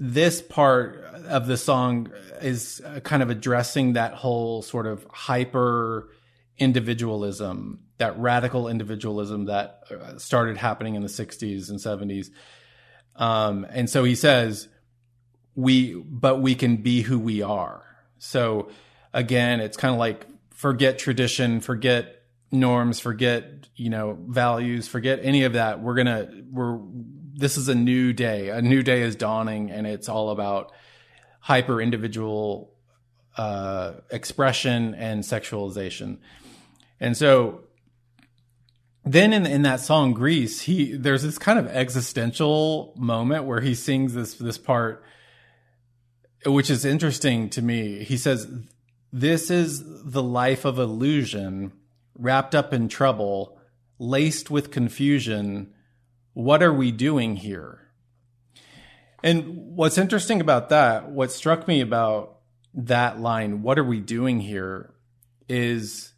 this 0.00 0.42
part 0.42 1.04
of 1.28 1.46
the 1.46 1.56
song 1.56 2.10
is 2.42 2.82
kind 3.04 3.22
of 3.22 3.30
addressing 3.30 3.92
that 3.92 4.14
whole 4.14 4.62
sort 4.62 4.86
of 4.86 5.06
hyper 5.10 6.08
individualism, 6.60 7.80
that 7.96 8.16
radical 8.18 8.68
individualism 8.68 9.46
that 9.46 9.82
uh, 9.90 10.18
started 10.18 10.58
happening 10.58 10.94
in 10.94 11.02
the 11.02 11.08
60s 11.08 11.70
and 11.70 11.78
70s. 11.78 12.28
Um, 13.16 13.66
and 13.70 13.88
so 13.88 14.04
he 14.04 14.14
says, 14.14 14.68
we, 15.54 15.94
but 15.94 16.40
we 16.40 16.54
can 16.54 16.76
be 16.76 17.00
who 17.00 17.18
we 17.18 17.42
are. 17.42 17.82
So 18.18 18.68
again, 19.12 19.60
it's 19.60 19.76
kind 19.76 19.92
of 19.92 19.98
like 19.98 20.26
forget 20.54 20.98
tradition, 20.98 21.60
forget 21.60 22.22
norms, 22.52 23.00
forget, 23.00 23.68
you 23.74 23.88
know, 23.88 24.18
values, 24.28 24.86
forget 24.86 25.20
any 25.22 25.44
of 25.44 25.54
that. 25.54 25.80
We're 25.80 25.94
going 25.94 26.06
to, 26.06 26.44
we're, 26.50 26.78
this 27.32 27.56
is 27.56 27.68
a 27.68 27.74
new 27.74 28.12
day. 28.12 28.50
A 28.50 28.60
new 28.60 28.82
day 28.82 29.00
is 29.00 29.16
dawning 29.16 29.70
and 29.70 29.86
it's 29.86 30.08
all 30.08 30.30
about 30.30 30.72
hyper 31.40 31.80
individual 31.80 32.74
uh, 33.36 33.94
expression 34.10 34.94
and 34.94 35.22
sexualization. 35.22 36.18
And 37.00 37.16
so 37.16 37.64
then 39.04 39.32
in 39.32 39.46
in 39.46 39.62
that 39.62 39.80
song 39.80 40.12
Grease, 40.12 40.60
he 40.62 40.92
there's 40.92 41.22
this 41.22 41.38
kind 41.38 41.58
of 41.58 41.66
existential 41.66 42.94
moment 42.96 43.44
where 43.44 43.60
he 43.60 43.74
sings 43.74 44.14
this 44.14 44.34
this 44.34 44.58
part 44.58 45.02
which 46.46 46.70
is 46.70 46.84
interesting 46.84 47.50
to 47.50 47.62
me. 47.62 48.02
He 48.04 48.16
says 48.16 48.50
this 49.12 49.50
is 49.50 49.82
the 50.04 50.22
life 50.22 50.64
of 50.64 50.78
illusion 50.78 51.72
wrapped 52.16 52.54
up 52.54 52.72
in 52.72 52.88
trouble, 52.88 53.58
laced 53.98 54.50
with 54.50 54.70
confusion. 54.70 55.72
What 56.32 56.62
are 56.62 56.72
we 56.72 56.92
doing 56.92 57.36
here? 57.36 57.88
And 59.22 59.76
what's 59.76 59.98
interesting 59.98 60.40
about 60.40 60.70
that, 60.70 61.10
what 61.10 61.32
struck 61.32 61.68
me 61.68 61.80
about 61.80 62.38
that 62.72 63.20
line, 63.20 63.62
what 63.62 63.78
are 63.78 63.84
we 63.84 64.00
doing 64.00 64.40
here, 64.40 64.94
is 65.48 66.09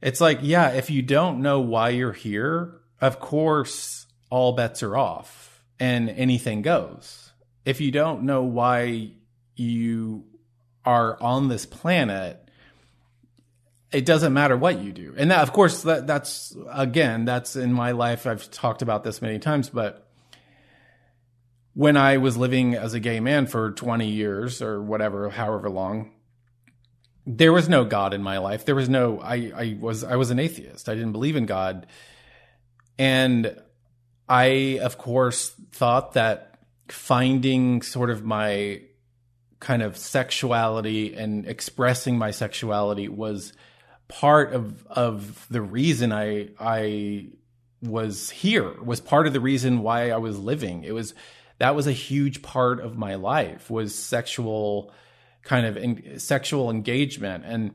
it's 0.00 0.20
like, 0.20 0.40
yeah, 0.42 0.70
if 0.70 0.90
you 0.90 1.02
don't 1.02 1.42
know 1.42 1.60
why 1.60 1.90
you're 1.90 2.12
here, 2.12 2.80
of 3.00 3.20
course, 3.20 4.06
all 4.30 4.52
bets 4.52 4.82
are 4.82 4.96
off 4.96 5.62
and 5.80 6.08
anything 6.10 6.62
goes. 6.62 7.32
If 7.64 7.80
you 7.80 7.90
don't 7.90 8.22
know 8.22 8.42
why 8.42 9.12
you 9.56 10.24
are 10.84 11.20
on 11.22 11.48
this 11.48 11.66
planet, 11.66 12.48
it 13.90 14.04
doesn't 14.04 14.32
matter 14.32 14.56
what 14.56 14.80
you 14.80 14.92
do. 14.92 15.14
And 15.16 15.30
that, 15.30 15.40
of 15.40 15.52
course, 15.52 15.82
that, 15.82 16.06
that's 16.06 16.56
again, 16.70 17.24
that's 17.24 17.56
in 17.56 17.72
my 17.72 17.92
life. 17.92 18.26
I've 18.26 18.50
talked 18.50 18.82
about 18.82 19.02
this 19.02 19.22
many 19.22 19.38
times, 19.38 19.70
but 19.70 20.06
when 21.74 21.96
I 21.96 22.18
was 22.18 22.36
living 22.36 22.74
as 22.74 22.94
a 22.94 23.00
gay 23.00 23.20
man 23.20 23.46
for 23.46 23.70
20 23.70 24.08
years 24.08 24.60
or 24.60 24.82
whatever, 24.82 25.30
however 25.30 25.70
long, 25.70 26.12
there 27.28 27.52
was 27.52 27.68
no 27.68 27.84
God 27.84 28.14
in 28.14 28.22
my 28.22 28.38
life. 28.38 28.64
There 28.64 28.74
was 28.74 28.88
no 28.88 29.20
I 29.20 29.52
I 29.54 29.76
was 29.78 30.02
I 30.02 30.16
was 30.16 30.30
an 30.30 30.38
atheist. 30.38 30.88
I 30.88 30.94
didn't 30.94 31.12
believe 31.12 31.36
in 31.36 31.44
God. 31.44 31.86
And 32.98 33.54
I 34.28 34.80
of 34.82 34.96
course 34.96 35.50
thought 35.70 36.14
that 36.14 36.58
finding 36.88 37.82
sort 37.82 38.08
of 38.08 38.24
my 38.24 38.80
kind 39.60 39.82
of 39.82 39.98
sexuality 39.98 41.14
and 41.14 41.46
expressing 41.46 42.16
my 42.16 42.30
sexuality 42.30 43.08
was 43.08 43.52
part 44.08 44.54
of 44.54 44.86
of 44.86 45.46
the 45.50 45.60
reason 45.60 46.12
I 46.12 46.48
I 46.58 47.26
was 47.82 48.30
here 48.30 48.72
was 48.82 49.00
part 49.02 49.26
of 49.26 49.34
the 49.34 49.40
reason 49.40 49.82
why 49.82 50.10
I 50.10 50.16
was 50.16 50.38
living. 50.38 50.82
It 50.82 50.92
was 50.92 51.12
that 51.58 51.76
was 51.76 51.86
a 51.86 51.92
huge 51.92 52.40
part 52.40 52.80
of 52.80 52.96
my 52.96 53.16
life 53.16 53.68
was 53.68 53.94
sexual 53.94 54.94
kind 55.48 55.64
of 55.64 55.76
in, 55.78 56.18
sexual 56.18 56.70
engagement. 56.70 57.42
And 57.46 57.74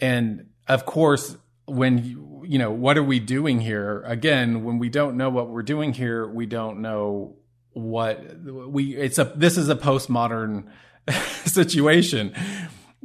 and 0.00 0.48
of 0.66 0.84
course 0.84 1.36
when 1.66 2.04
you, 2.04 2.44
you 2.46 2.58
know 2.58 2.72
what 2.72 2.98
are 2.98 3.04
we 3.04 3.20
doing 3.20 3.60
here? 3.60 4.02
Again 4.04 4.64
when 4.64 4.78
we 4.78 4.88
don't 4.88 5.16
know 5.16 5.30
what 5.30 5.48
we're 5.48 5.62
doing 5.62 5.92
here 5.92 6.26
we 6.26 6.44
don't 6.44 6.82
know 6.82 7.36
what 7.72 8.36
we 8.44 8.96
it's 8.96 9.18
a 9.18 9.32
this 9.36 9.56
is 9.56 9.68
a 9.68 9.76
postmodern 9.76 10.66
situation. 11.44 12.34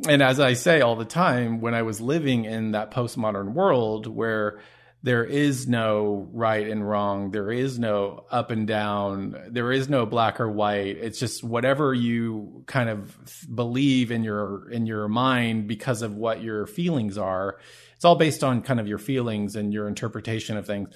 And 0.07 0.23
as 0.23 0.39
i 0.39 0.53
say 0.53 0.81
all 0.81 0.95
the 0.95 1.05
time 1.05 1.61
when 1.61 1.75
i 1.75 1.83
was 1.83 2.01
living 2.01 2.45
in 2.45 2.71
that 2.71 2.89
postmodern 2.89 3.53
world 3.53 4.07
where 4.07 4.59
there 5.03 5.25
is 5.25 5.67
no 5.67 6.29
right 6.31 6.65
and 6.65 6.87
wrong. 6.87 7.31
There 7.31 7.51
is 7.51 7.77
no 7.77 8.25
up 8.31 8.51
and 8.51 8.65
down. 8.65 9.35
There 9.49 9.73
is 9.73 9.89
no 9.89 10.05
black 10.05 10.39
or 10.39 10.49
white. 10.49 10.95
It's 10.95 11.19
just 11.19 11.43
whatever 11.43 11.93
you 11.93 12.63
kind 12.67 12.89
of 12.89 13.17
believe 13.53 14.11
in 14.11 14.23
your 14.23 14.69
in 14.71 14.85
your 14.85 15.09
mind 15.09 15.67
because 15.67 16.03
of 16.03 16.15
what 16.15 16.41
your 16.41 16.65
feelings 16.65 17.17
are. 17.17 17.59
It's 17.97 18.05
all 18.05 18.15
based 18.15 18.45
on 18.45 18.61
kind 18.61 18.79
of 18.79 18.87
your 18.87 18.97
feelings 18.97 19.57
and 19.57 19.73
your 19.73 19.89
interpretation 19.89 20.55
of 20.55 20.65
things. 20.65 20.87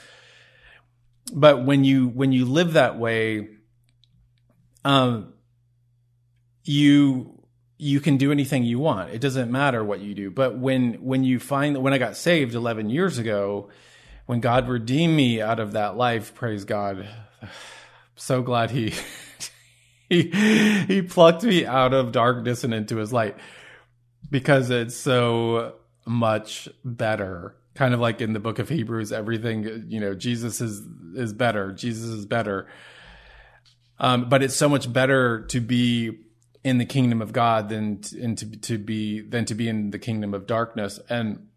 But 1.33 1.65
when 1.65 1.83
you 1.83 2.07
when 2.07 2.31
you 2.31 2.45
live 2.45 2.73
that 2.73 2.97
way 2.97 3.49
um 4.85 5.33
you 6.63 7.33
you 7.77 7.99
can 7.99 8.15
do 8.15 8.31
anything 8.31 8.63
you 8.63 8.79
want. 8.79 9.09
It 9.09 9.19
doesn't 9.19 9.51
matter 9.51 9.83
what 9.83 9.99
you 9.99 10.15
do. 10.15 10.31
But 10.31 10.57
when 10.57 10.93
when 11.03 11.25
you 11.25 11.39
find 11.39 11.83
when 11.83 11.91
i 11.91 11.97
got 11.97 12.15
saved 12.15 12.55
11 12.55 12.89
years 12.89 13.17
ago 13.17 13.67
when 14.27 14.39
god 14.39 14.69
redeemed 14.69 15.15
me 15.15 15.41
out 15.41 15.59
of 15.59 15.71
that 15.71 15.97
life 15.97 16.35
praise 16.35 16.63
god 16.63 17.09
so 18.15 18.41
glad 18.41 18.69
he 18.69 18.93
he 20.09 20.29
he 20.87 21.01
plucked 21.01 21.43
me 21.43 21.65
out 21.65 21.93
of 21.93 22.11
darkness 22.11 22.63
and 22.63 22.73
into 22.73 22.97
his 22.97 23.11
light 23.11 23.35
because 24.29 24.69
it's 24.69 24.95
so 24.95 25.73
much 26.05 26.69
better. 26.83 27.55
Kind 27.75 27.93
of 27.93 27.99
like 27.99 28.21
in 28.21 28.33
the 28.33 28.39
book 28.39 28.59
of 28.59 28.69
hebrews 28.69 29.11
everything 29.11 29.85
you 29.87 29.99
know 29.99 30.15
jesus 30.15 30.61
is 30.61 30.81
is 31.15 31.33
better. 31.33 31.71
Jesus 31.71 32.05
is 32.05 32.25
better. 32.25 32.67
Um, 33.99 34.29
but 34.29 34.43
it's 34.43 34.55
so 34.55 34.69
much 34.69 34.91
better 34.91 35.41
to 35.47 35.59
be 35.59 36.19
in 36.63 36.77
the 36.77 36.85
kingdom 36.85 37.21
of 37.21 37.33
god 37.33 37.69
than 37.69 37.99
to, 38.01 38.35
to, 38.35 38.57
to 38.59 38.77
be 38.77 39.21
than 39.21 39.45
to 39.45 39.55
be 39.55 39.67
in 39.67 39.91
the 39.91 39.99
kingdom 39.99 40.33
of 40.33 40.47
darkness. 40.47 40.99
And 41.09 41.47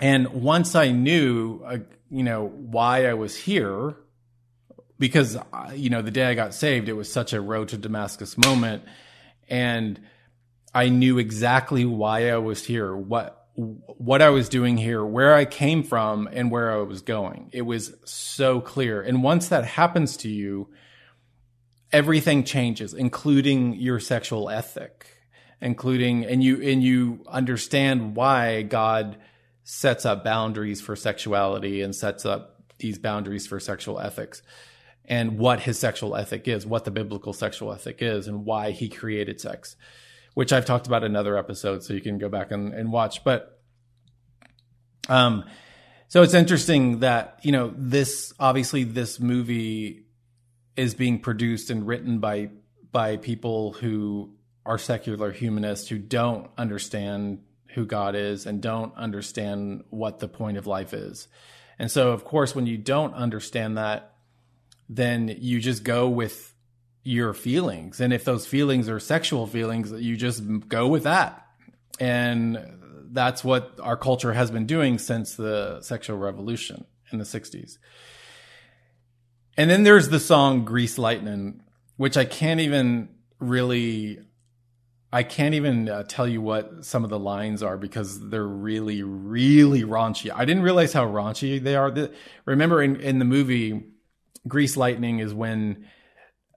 and 0.00 0.28
once 0.28 0.74
i 0.74 0.90
knew 0.90 1.62
uh, 1.64 1.78
you 2.10 2.22
know 2.22 2.46
why 2.46 3.06
i 3.06 3.14
was 3.14 3.36
here 3.36 3.94
because 4.98 5.36
uh, 5.36 5.72
you 5.74 5.90
know 5.90 6.02
the 6.02 6.10
day 6.10 6.26
i 6.26 6.34
got 6.34 6.54
saved 6.54 6.88
it 6.88 6.94
was 6.94 7.10
such 7.10 7.32
a 7.32 7.40
road 7.40 7.68
to 7.68 7.76
damascus 7.76 8.36
moment 8.38 8.82
and 9.48 10.00
i 10.74 10.88
knew 10.88 11.18
exactly 11.18 11.84
why 11.84 12.30
i 12.30 12.36
was 12.36 12.64
here 12.64 12.94
what 12.94 13.44
what 13.54 14.20
I 14.20 14.30
was 14.30 14.48
doing 14.48 14.76
here, 14.76 15.04
where 15.04 15.34
I 15.34 15.44
came 15.44 15.84
from, 15.84 16.28
and 16.32 16.50
where 16.50 16.72
I 16.72 16.78
was 16.78 17.02
going. 17.02 17.50
It 17.52 17.62
was 17.62 17.94
so 18.04 18.60
clear. 18.60 19.00
And 19.00 19.22
once 19.22 19.48
that 19.48 19.64
happens 19.64 20.16
to 20.18 20.28
you, 20.28 20.68
everything 21.92 22.42
changes, 22.42 22.94
including 22.94 23.74
your 23.74 24.00
sexual 24.00 24.50
ethic, 24.50 25.06
including 25.60 26.24
and 26.24 26.42
you 26.42 26.60
and 26.62 26.82
you 26.82 27.24
understand 27.28 28.16
why 28.16 28.62
God 28.62 29.18
sets 29.64 30.06
up 30.06 30.22
boundaries 30.22 30.80
for 30.80 30.94
sexuality 30.94 31.82
and 31.82 31.94
sets 31.94 32.24
up 32.24 32.62
these 32.78 32.98
boundaries 32.98 33.46
for 33.46 33.58
sexual 33.58 33.98
ethics 33.98 34.42
and 35.06 35.38
what 35.38 35.60
his 35.60 35.78
sexual 35.78 36.16
ethic 36.16 36.46
is, 36.48 36.66
what 36.66 36.84
the 36.84 36.90
biblical 36.90 37.32
sexual 37.32 37.72
ethic 37.72 37.98
is, 38.00 38.28
and 38.28 38.44
why 38.44 38.70
he 38.70 38.88
created 38.88 39.40
sex 39.40 39.76
which 40.34 40.52
I've 40.52 40.64
talked 40.64 40.86
about 40.86 41.02
in 41.04 41.12
another 41.12 41.38
episode, 41.38 41.82
so 41.82 41.94
you 41.94 42.00
can 42.00 42.18
go 42.18 42.28
back 42.28 42.50
and, 42.50 42.74
and 42.74 42.92
watch. 42.92 43.24
But 43.24 43.60
um, 45.08 45.44
so 46.08 46.22
it's 46.22 46.34
interesting 46.34 47.00
that 47.00 47.38
you 47.42 47.52
know 47.52 47.72
this 47.76 48.34
obviously 48.38 48.84
this 48.84 49.18
movie 49.18 50.04
is 50.76 50.94
being 50.94 51.20
produced 51.20 51.70
and 51.70 51.86
written 51.86 52.18
by 52.18 52.50
by 52.92 53.16
people 53.16 53.72
who 53.72 54.34
are 54.66 54.78
secular 54.78 55.30
humanists 55.30 55.88
who 55.88 55.98
don't 55.98 56.50
understand 56.58 57.40
who 57.74 57.84
God 57.84 58.14
is 58.14 58.46
and 58.46 58.60
don't 58.60 58.94
understand 58.96 59.84
what 59.90 60.18
the 60.18 60.28
point 60.28 60.56
of 60.56 60.66
life 60.66 60.94
is. 60.94 61.28
And 61.78 61.90
so, 61.90 62.12
of 62.12 62.24
course, 62.24 62.54
when 62.54 62.66
you 62.66 62.78
don't 62.78 63.14
understand 63.14 63.76
that, 63.76 64.14
then 64.88 65.34
you 65.40 65.60
just 65.60 65.82
go 65.82 66.08
with 66.08 66.54
your 67.02 67.34
feelings. 67.34 68.00
And 68.00 68.12
if 68.12 68.24
those 68.24 68.46
feelings 68.46 68.88
are 68.88 69.00
sexual 69.00 69.46
feelings, 69.46 69.90
you 69.92 70.16
just 70.16 70.42
go 70.68 70.86
with 70.86 71.02
that. 71.04 71.46
And 72.00 72.80
that's 73.12 73.44
what 73.44 73.78
our 73.82 73.96
culture 73.96 74.32
has 74.32 74.50
been 74.50 74.66
doing 74.66 74.98
since 74.98 75.34
the 75.34 75.80
sexual 75.82 76.16
revolution 76.16 76.84
in 77.12 77.18
the 77.18 77.24
60s. 77.24 77.78
And 79.56 79.70
then 79.70 79.84
there's 79.84 80.08
the 80.08 80.20
song 80.20 80.64
Grease 80.64 80.98
Lightning, 80.98 81.62
which 81.96 82.16
I 82.16 82.24
can't 82.24 82.60
even 82.60 83.10
really 83.38 84.20
I 85.14 85.22
can't 85.22 85.54
even 85.54 85.88
uh, 85.88 86.02
tell 86.02 86.26
you 86.26 86.42
what 86.42 86.84
some 86.84 87.04
of 87.04 87.10
the 87.10 87.20
lines 87.20 87.62
are 87.62 87.78
because 87.78 88.30
they're 88.30 88.44
really, 88.44 89.04
really 89.04 89.84
raunchy. 89.84 90.32
I 90.34 90.44
didn't 90.44 90.64
realize 90.64 90.92
how 90.92 91.06
raunchy 91.06 91.62
they 91.62 91.76
are. 91.76 91.88
The, 91.92 92.12
remember 92.46 92.82
in, 92.82 92.96
in 92.96 93.20
the 93.20 93.24
movie, 93.24 93.84
Grease 94.48 94.76
Lightning 94.76 95.20
is 95.20 95.32
when 95.32 95.86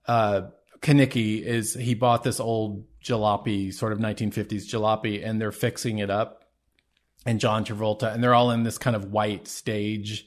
uh, 0.08 0.48
Kenickie 0.80 1.40
is 1.40 1.74
he 1.74 1.94
bought 1.94 2.24
this 2.24 2.40
old 2.40 2.84
jalopy, 3.00 3.72
sort 3.72 3.92
of 3.92 4.00
1950s 4.00 4.66
jalopy, 4.66 5.24
and 5.24 5.40
they're 5.40 5.52
fixing 5.52 5.98
it 5.98 6.10
up. 6.10 6.42
And 7.24 7.38
John 7.38 7.64
Travolta, 7.64 8.12
and 8.12 8.24
they're 8.24 8.34
all 8.34 8.50
in 8.50 8.64
this 8.64 8.76
kind 8.76 8.96
of 8.96 9.12
white 9.12 9.46
stage 9.46 10.26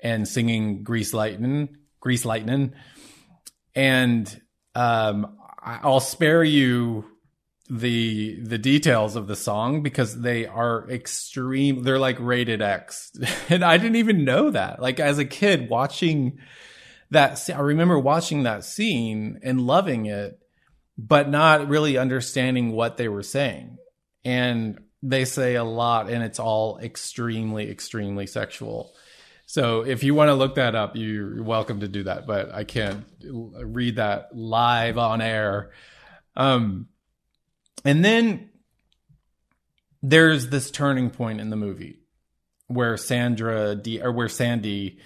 and 0.00 0.28
singing 0.28 0.82
Grease 0.82 1.14
Lightning, 1.14 1.78
Grease 2.00 2.26
Lightning. 2.26 2.74
And 3.74 4.38
um, 4.74 5.38
I'll 5.62 6.00
spare 6.00 6.44
you 6.44 7.06
the 7.70 8.38
the 8.42 8.58
details 8.58 9.16
of 9.16 9.26
the 9.26 9.36
song 9.36 9.82
because 9.82 10.20
they 10.20 10.44
are 10.46 10.86
extreme 10.90 11.82
they're 11.82 11.98
like 11.98 12.18
rated 12.20 12.60
X. 12.60 13.12
and 13.48 13.64
I 13.64 13.78
didn't 13.78 13.96
even 13.96 14.24
know 14.24 14.50
that. 14.50 14.80
Like 14.80 15.00
as 15.00 15.18
a 15.18 15.24
kid 15.24 15.68
watching 15.68 16.38
that 17.10 17.48
I 17.54 17.60
remember 17.60 17.98
watching 17.98 18.42
that 18.42 18.64
scene 18.64 19.40
and 19.42 19.66
loving 19.66 20.06
it, 20.06 20.38
but 20.98 21.28
not 21.28 21.68
really 21.68 21.96
understanding 21.96 22.72
what 22.72 22.96
they 22.96 23.08
were 23.08 23.22
saying. 23.22 23.78
And 24.24 24.80
they 25.02 25.24
say 25.26 25.54
a 25.54 25.64
lot, 25.64 26.08
and 26.08 26.22
it's 26.22 26.38
all 26.38 26.78
extremely, 26.78 27.70
extremely 27.70 28.26
sexual. 28.26 28.94
So 29.46 29.82
if 29.82 30.02
you 30.02 30.14
want 30.14 30.28
to 30.28 30.34
look 30.34 30.54
that 30.54 30.74
up, 30.74 30.96
you're 30.96 31.42
welcome 31.42 31.80
to 31.80 31.88
do 31.88 32.04
that. 32.04 32.26
But 32.26 32.52
I 32.52 32.64
can't 32.64 33.04
read 33.22 33.96
that 33.96 34.34
live 34.34 34.96
on 34.96 35.20
air. 35.20 35.72
Um, 36.36 36.88
and 37.84 38.04
then 38.04 38.50
there's 40.02 40.48
this 40.48 40.70
turning 40.70 41.10
point 41.10 41.40
in 41.40 41.50
the 41.50 41.56
movie 41.56 42.00
where 42.66 42.96
Sandra 42.96 43.74
Dee 43.74 44.00
or 44.00 44.12
where 44.12 44.28
Sandy 44.28 44.98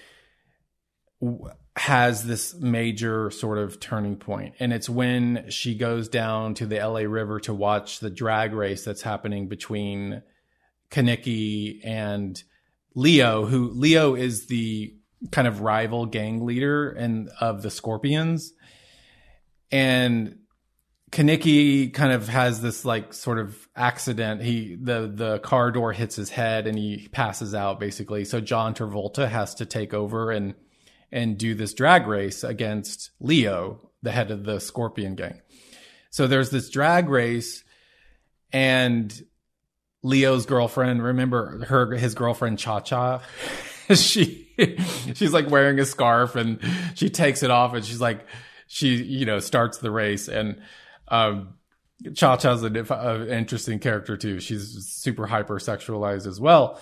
has 1.77 2.25
this 2.25 2.55
major 2.55 3.31
sort 3.31 3.59
of 3.59 3.79
turning 3.79 4.17
point. 4.17 4.55
And 4.59 4.73
it's 4.73 4.89
when 4.89 5.47
she 5.49 5.77
goes 5.77 6.09
down 6.09 6.55
to 6.55 6.67
the 6.67 6.77
LA 6.77 7.01
River 7.01 7.39
to 7.41 7.55
watch 7.55 8.01
the 8.01 8.11
drag 8.11 8.53
race 8.53 8.85
that's 8.85 9.03
happening 9.03 9.49
between 9.49 10.23
Kenickie 10.91 11.81
and 11.85 12.43
Leo 12.95 13.47
who 13.47 13.71
Leo 13.71 14.15
is 14.15 14.47
the 14.47 14.95
kind 15.31 15.47
of 15.47 15.61
rival 15.61 16.07
gang 16.07 16.45
leader 16.45 16.91
and 16.91 17.29
of 17.41 17.63
the 17.63 17.71
Scorpions. 17.71 18.53
And 19.71 20.39
Kenickie 21.11 21.93
kind 21.93 22.13
of 22.13 22.29
has 22.29 22.61
this 22.61 22.85
like 22.85 23.13
sort 23.13 23.39
of 23.39 23.69
accident. 23.75 24.43
He 24.43 24.75
the 24.75 25.11
the 25.13 25.39
car 25.39 25.71
door 25.71 25.93
hits 25.93 26.17
his 26.17 26.31
head 26.31 26.67
and 26.67 26.79
he 26.79 27.09
passes 27.09 27.55
out 27.55 27.81
basically. 27.81 28.25
So 28.25 28.41
John 28.41 28.75
Travolta 28.75 29.29
has 29.29 29.55
to 29.57 29.67
take 29.67 29.95
over 29.95 30.31
and 30.31 30.55
and 31.11 31.39
do 31.39 31.55
this 31.55 31.73
drag 31.73 32.07
race 32.07 32.45
against 32.45 33.11
Leo, 33.21 33.91
the 34.03 34.13
head 34.13 34.31
of 34.31 34.45
the 34.45 34.61
Scorpion 34.61 35.15
gang. 35.15 35.41
So 36.11 36.27
there's 36.27 36.51
this 36.51 36.69
drag 36.69 37.09
race 37.09 37.65
and 38.53 39.23
Leo's 40.03 40.47
girlfriend, 40.47 41.03
remember 41.03 41.65
her 41.67 41.95
his 41.97 42.15
girlfriend 42.15 42.59
Cha 42.59 42.81
Cha? 42.81 43.23
she 43.95 44.49
she's 45.15 45.33
like 45.33 45.49
wearing 45.49 45.79
a 45.79 45.87
scarf 45.87 46.37
and 46.37 46.61
she 46.95 47.09
takes 47.09 47.43
it 47.43 47.51
off 47.51 47.75
and 47.75 47.85
she's 47.85 48.01
like 48.01 48.27
she 48.67 49.03
you 49.03 49.25
know 49.25 49.39
starts 49.39 49.79
the 49.79 49.91
race 49.91 50.29
and 50.29 50.61
um 51.11 51.55
Cha 52.15 52.37
Cha's 52.37 52.63
an 52.63 53.29
interesting 53.29 53.81
character 53.81 54.17
too. 54.17 54.39
She's 54.39 54.87
super 54.87 55.27
hypersexualized 55.27 56.27
as 56.27 56.41
well 56.41 56.81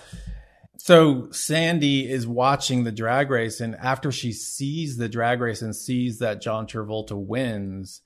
so 0.79 1.31
Sandy 1.33 2.09
is 2.09 2.27
watching 2.27 2.85
the 2.85 2.93
drag 2.93 3.31
race, 3.31 3.61
and 3.61 3.75
after 3.77 4.13
she 4.13 4.33
sees 4.33 4.97
the 4.97 5.09
drag 5.09 5.41
race 5.41 5.63
and 5.63 5.75
sees 5.75 6.19
that 6.19 6.41
John 6.41 6.67
Travolta 6.67 7.17
wins, 7.17 8.03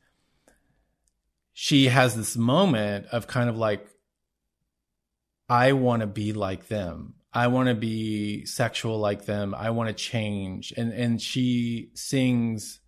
she 1.53 1.89
has 1.89 2.15
this 2.15 2.37
moment 2.37 3.07
of 3.13 3.27
kind 3.27 3.51
of 3.51 3.57
like, 3.57 3.87
I 5.49 5.73
want 5.73 6.01
to 6.01 6.07
be 6.07 6.33
like 6.33 6.69
them. 6.69 7.17
I 7.33 7.49
want 7.49 7.69
to 7.69 7.75
be 7.75 8.45
sexual 8.47 8.99
like 8.99 9.25
them. 9.25 9.55
I 9.55 9.71
want 9.71 9.89
to 9.89 9.95
change. 9.95 10.73
And 10.77 10.93
and 10.93 11.21
she 11.21 11.91
sings 11.95 12.81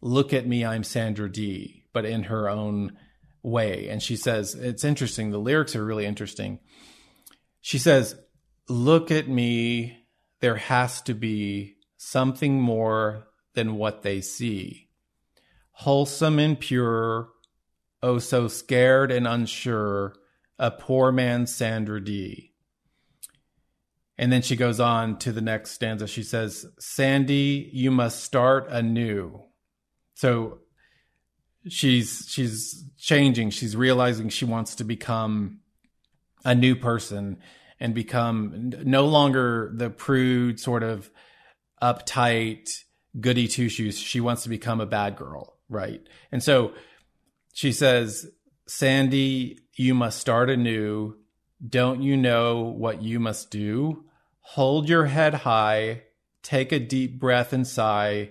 look 0.00 0.32
at 0.32 0.46
me, 0.46 0.64
I'm 0.64 0.84
Sandra 0.84 1.30
Dee, 1.30 1.81
but 1.92 2.04
in 2.04 2.24
her 2.24 2.48
own 2.48 2.96
way. 3.42 3.88
And 3.88 4.02
she 4.02 4.16
says, 4.16 4.54
it's 4.54 4.84
interesting. 4.84 5.30
The 5.30 5.38
lyrics 5.38 5.76
are 5.76 5.84
really 5.84 6.06
interesting. 6.06 6.60
She 7.60 7.78
says, 7.78 8.16
look 8.68 9.10
at 9.10 9.28
me. 9.28 10.06
There 10.40 10.56
has 10.56 11.02
to 11.02 11.14
be 11.14 11.76
something 11.96 12.60
more 12.60 13.28
than 13.54 13.76
what 13.76 14.02
they 14.02 14.20
see. 14.20 14.88
Wholesome 15.72 16.38
and 16.38 16.58
pure, 16.58 17.28
oh 18.02 18.18
so 18.18 18.48
scared 18.48 19.10
and 19.10 19.26
unsure, 19.26 20.14
a 20.58 20.70
poor 20.70 21.12
man 21.12 21.46
Sandra 21.46 22.02
Dee. 22.02 22.52
And 24.18 24.32
then 24.32 24.42
she 24.42 24.56
goes 24.56 24.78
on 24.78 25.18
to 25.18 25.32
the 25.32 25.40
next 25.40 25.72
stanza. 25.72 26.06
She 26.06 26.22
says, 26.22 26.66
Sandy, 26.78 27.70
you 27.72 27.90
must 27.90 28.22
start 28.22 28.68
anew. 28.68 29.42
So 30.14 30.61
she's 31.68 32.26
she's 32.28 32.84
changing. 32.98 33.50
She's 33.50 33.76
realizing 33.76 34.28
she 34.28 34.44
wants 34.44 34.74
to 34.76 34.84
become 34.84 35.60
a 36.44 36.54
new 36.54 36.74
person 36.76 37.38
and 37.80 37.94
become 37.94 38.72
no 38.84 39.06
longer 39.06 39.72
the 39.74 39.90
prude 39.90 40.60
sort 40.60 40.82
of 40.82 41.10
uptight 41.82 42.68
goody 43.20 43.48
two 43.48 43.68
shoes. 43.68 43.98
She 43.98 44.20
wants 44.20 44.44
to 44.44 44.48
become 44.48 44.80
a 44.80 44.86
bad 44.86 45.16
girl, 45.16 45.58
right? 45.68 46.00
And 46.30 46.42
so 46.42 46.72
she 47.52 47.72
says, 47.72 48.30
Sandy, 48.66 49.58
you 49.74 49.94
must 49.94 50.20
start 50.20 50.48
anew. 50.48 51.16
Don't 51.66 52.02
you 52.02 52.16
know 52.16 52.62
what 52.62 53.02
you 53.02 53.20
must 53.20 53.50
do? 53.50 54.04
Hold 54.40 54.88
your 54.88 55.06
head 55.06 55.34
high, 55.34 56.02
take 56.42 56.72
a 56.72 56.78
deep 56.78 57.18
breath 57.18 57.52
and 57.52 57.66
sigh. 57.66 58.30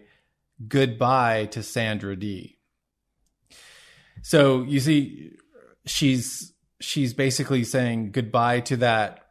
Goodbye 0.67 1.45
to 1.47 1.63
Sandra 1.63 2.15
Dee. 2.15 2.60
So 4.21 4.63
you 4.63 4.79
see, 4.79 5.31
she's 5.85 6.53
she's 6.79 7.13
basically 7.13 7.63
saying 7.63 8.11
goodbye 8.11 8.61
to 8.61 8.77
that 8.77 9.27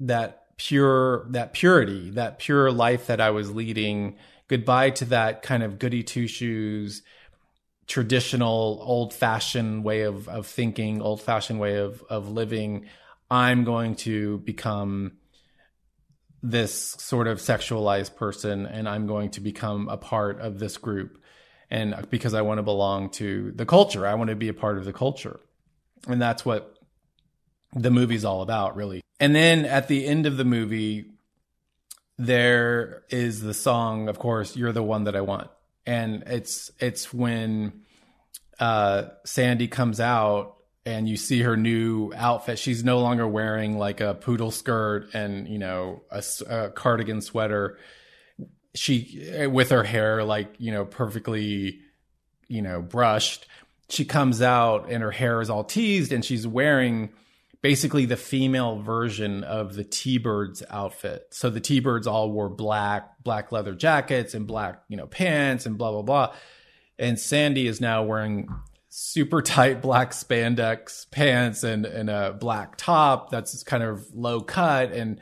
that 0.00 0.56
pure 0.56 1.26
that 1.30 1.52
purity, 1.52 2.10
that 2.10 2.38
pure 2.38 2.70
life 2.70 3.06
that 3.06 3.20
I 3.20 3.30
was 3.30 3.52
leading. 3.52 4.16
Goodbye 4.48 4.90
to 4.90 5.04
that 5.06 5.42
kind 5.42 5.62
of 5.62 5.78
goody 5.78 6.02
two 6.02 6.26
shoes, 6.26 7.02
traditional, 7.86 8.78
old 8.82 9.14
fashioned 9.14 9.84
way 9.84 10.02
of 10.02 10.28
of 10.28 10.46
thinking, 10.46 11.00
old 11.00 11.22
fashioned 11.22 11.60
way 11.60 11.76
of 11.76 12.02
of 12.08 12.28
living. 12.28 12.86
I'm 13.30 13.64
going 13.64 13.94
to 13.96 14.38
become 14.38 15.12
this 16.42 16.96
sort 16.98 17.28
of 17.28 17.38
sexualized 17.38 18.16
person 18.16 18.66
and 18.66 18.88
I'm 18.88 19.06
going 19.06 19.30
to 19.30 19.40
become 19.40 19.88
a 19.88 19.96
part 19.96 20.40
of 20.40 20.58
this 20.58 20.76
group. 20.76 21.21
And 21.72 22.06
because 22.10 22.34
I 22.34 22.42
want 22.42 22.58
to 22.58 22.62
belong 22.62 23.08
to 23.12 23.50
the 23.52 23.64
culture, 23.64 24.06
I 24.06 24.12
want 24.12 24.28
to 24.28 24.36
be 24.36 24.48
a 24.48 24.54
part 24.54 24.76
of 24.76 24.84
the 24.84 24.92
culture. 24.92 25.40
And 26.06 26.20
that's 26.20 26.44
what 26.44 26.76
the 27.74 27.90
movie's 27.90 28.26
all 28.26 28.42
about, 28.42 28.76
really. 28.76 29.00
And 29.18 29.34
then 29.34 29.64
at 29.64 29.88
the 29.88 30.06
end 30.06 30.26
of 30.26 30.36
the 30.36 30.44
movie, 30.44 31.06
there 32.18 33.04
is 33.08 33.40
the 33.40 33.54
song, 33.54 34.10
of 34.10 34.18
course, 34.18 34.54
You're 34.54 34.72
the 34.72 34.82
One 34.82 35.04
That 35.04 35.16
I 35.16 35.22
Want. 35.22 35.48
And 35.86 36.24
it's 36.26 36.70
it's 36.78 37.10
when 37.10 37.84
uh, 38.60 39.04
Sandy 39.24 39.66
comes 39.66 39.98
out 39.98 40.58
and 40.84 41.08
you 41.08 41.16
see 41.16 41.40
her 41.40 41.56
new 41.56 42.12
outfit. 42.14 42.58
She's 42.58 42.84
no 42.84 43.00
longer 43.00 43.26
wearing 43.26 43.78
like 43.78 44.02
a 44.02 44.12
poodle 44.12 44.50
skirt 44.50 45.14
and 45.14 45.48
you 45.48 45.58
know 45.58 46.02
a, 46.10 46.22
a, 46.46 46.68
cardigan 46.68 47.22
sweater. 47.22 47.78
She 48.74 49.28
eh, 49.30 49.46
with 49.46 49.70
her 49.70 49.84
hair 49.84 50.24
like 50.24 50.54
you 50.58 50.72
know 50.72 50.84
perfectly 50.84 51.80
you 52.48 52.62
know 52.62 52.80
brushed. 52.80 53.46
She 53.88 54.04
comes 54.04 54.40
out 54.40 54.90
and 54.90 55.02
her 55.02 55.10
hair 55.10 55.40
is 55.40 55.50
all 55.50 55.64
teased 55.64 56.12
and 56.12 56.24
she's 56.24 56.46
wearing 56.46 57.10
basically 57.60 58.06
the 58.06 58.16
female 58.16 58.80
version 58.80 59.44
of 59.44 59.74
the 59.74 59.84
T-Birds 59.84 60.62
outfit. 60.70 61.26
So 61.30 61.50
the 61.50 61.60
T-Birds 61.60 62.06
all 62.06 62.30
wore 62.30 62.48
black 62.48 63.22
black 63.22 63.52
leather 63.52 63.74
jackets 63.74 64.34
and 64.34 64.46
black 64.46 64.82
you 64.88 64.96
know 64.96 65.06
pants 65.06 65.66
and 65.66 65.76
blah 65.78 65.92
blah 65.92 66.02
blah. 66.02 66.34
And 66.98 67.18
Sandy 67.18 67.66
is 67.66 67.80
now 67.80 68.02
wearing 68.04 68.48
super 68.94 69.40
tight 69.40 69.80
black 69.80 70.10
spandex 70.10 71.10
pants 71.10 71.64
and, 71.64 71.86
and 71.86 72.10
a 72.10 72.36
black 72.38 72.76
top 72.76 73.30
that's 73.30 73.62
kind 73.62 73.82
of 73.82 74.06
low 74.14 74.42
cut 74.42 74.92
and 74.92 75.18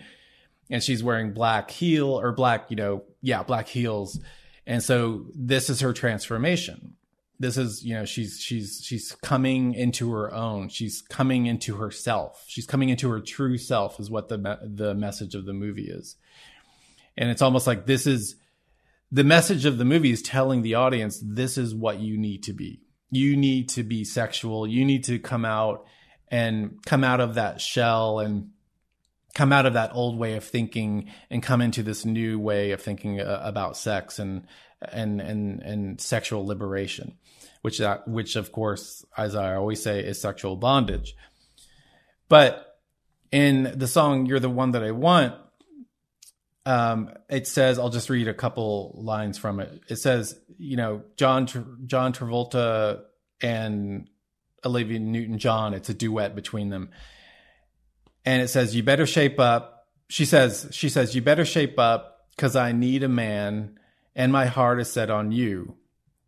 and 0.70 0.83
she's 0.83 1.02
wearing 1.02 1.33
black 1.33 1.70
heel 1.70 2.18
or 2.18 2.33
black 2.33 2.70
you 2.70 2.76
know 2.76 3.02
yeah 3.20 3.42
black 3.42 3.68
heels. 3.68 4.18
And 4.66 4.83
so 4.83 5.26
this 5.35 5.68
is 5.68 5.80
her 5.80 5.92
transformation. 5.92 6.94
This 7.38 7.56
is 7.56 7.85
you 7.85 7.94
know 7.94 8.04
she's 8.04 8.38
she's 8.38 8.80
she's 8.85 9.16
coming 9.22 9.74
into 9.74 10.12
her 10.12 10.33
own. 10.33 10.68
She's 10.68 11.02
coming 11.02 11.46
into 11.46 11.76
herself. 11.76 12.44
She's 12.46 12.66
coming 12.66 12.90
into 12.90 13.11
her 13.11 13.20
true 13.20 13.59
self 13.59 13.98
is 13.98 14.11
what 14.11 14.28
the 14.28 14.59
the 14.62 14.94
message 14.94 15.35
of 15.35 15.46
the 15.46 15.54
movie 15.54 15.88
is. 15.88 16.16
And 17.16 17.30
it's 17.30 17.42
almost 17.42 17.66
like 17.66 17.87
this 17.87 18.06
is 18.06 18.37
the 19.11 19.24
message 19.24 19.64
of 19.64 19.78
the 19.78 19.85
movie 19.85 20.12
is 20.12 20.22
telling 20.22 20.62
the 20.62 20.74
audience 20.74 21.20
this 21.24 21.59
is 21.59 21.74
what 21.74 21.98
you 21.98 22.16
need 22.16 22.44
to 22.44 22.52
be. 22.52 22.83
You 23.11 23.37
need 23.37 23.70
to 23.70 23.83
be 23.83 24.04
sexual. 24.04 24.66
You 24.66 24.85
need 24.85 25.04
to 25.04 25.18
come 25.18 25.44
out 25.44 25.85
and 26.28 26.78
come 26.87 27.02
out 27.02 27.20
of 27.20 27.35
that 27.35 27.61
shell 27.61 28.20
and 28.20 28.50
come 29.35 29.53
out 29.53 29.66
of 29.66 29.75
that 29.75 29.90
old 29.95 30.19
way 30.19 30.35
of 30.35 30.45
thinking 30.45 31.11
and 31.31 31.43
come 31.43 31.61
into 31.61 31.83
this 31.83 32.05
new 32.05 32.38
way 32.38 32.73
of 32.73 32.81
thinking 32.81 33.21
uh, 33.21 33.40
about 33.43 33.77
sex 33.77 34.19
and 34.19 34.47
and 34.81 35.21
and 35.21 35.61
and 35.61 36.01
sexual 36.01 36.47
liberation 36.47 37.14
which 37.62 37.79
that 37.79 38.09
which 38.09 38.35
of 38.37 38.51
course 38.51 39.05
as 39.16 39.35
i 39.35 39.55
always 39.55 39.83
say 39.83 40.01
is 40.01 40.21
sexual 40.21 40.57
bondage 40.57 41.14
but 42.29 42.79
in 43.31 43.73
the 43.77 43.87
song 43.87 44.27
you're 44.27 44.40
the 44.40 44.49
one 44.49 44.71
that 44.71 44.83
i 44.83 44.90
want 44.90 45.35
um, 46.66 47.11
it 47.29 47.47
says 47.47 47.79
I'll 47.79 47.90
just 47.90 48.11
read 48.11 48.29
a 48.29 48.35
couple 48.35 48.95
lines 49.03 49.38
from 49.38 49.61
it. 49.61 49.83
It 49.88 49.97
says, 49.97 50.38
you 50.59 50.77
know, 50.77 51.03
John 51.16 51.47
John 51.87 52.12
Travolta 52.12 53.03
and 53.40 54.09
Olivia 54.64 54.99
Newton 54.99 55.38
John. 55.38 55.75
It's 55.75 55.88
a 55.88 55.95
duet 55.95 56.35
between 56.35 56.69
them, 56.69 56.90
and 58.24 58.42
it 58.42 58.48
says, 58.48 58.74
"You 58.74 58.83
better 58.83 59.06
shape 59.06 59.38
up." 59.38 59.88
She 60.09 60.24
says, 60.24 60.68
"She 60.72 60.88
says 60.88 61.14
you 61.14 61.22
better 61.22 61.44
shape 61.44 61.78
up 61.78 62.26
because 62.37 62.56
I 62.56 62.72
need 62.72 63.02
a 63.02 63.09
man, 63.09 63.78
and 64.14 64.33
my 64.33 64.46
heart 64.46 64.80
is 64.80 64.92
set 64.92 65.11
on 65.11 65.33
you. 65.33 65.76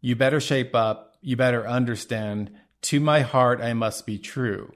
You 0.01 0.17
better 0.17 0.41
shape 0.41 0.75
up. 0.75 1.17
You 1.21 1.37
better 1.37 1.67
understand. 1.67 2.51
To 2.83 3.01
my 3.01 3.21
heart, 3.21 3.61
I 3.61 3.75
must 3.75 4.07
be 4.07 4.19
true." 4.19 4.73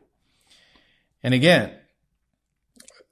And 1.22 1.34
again, 1.34 1.72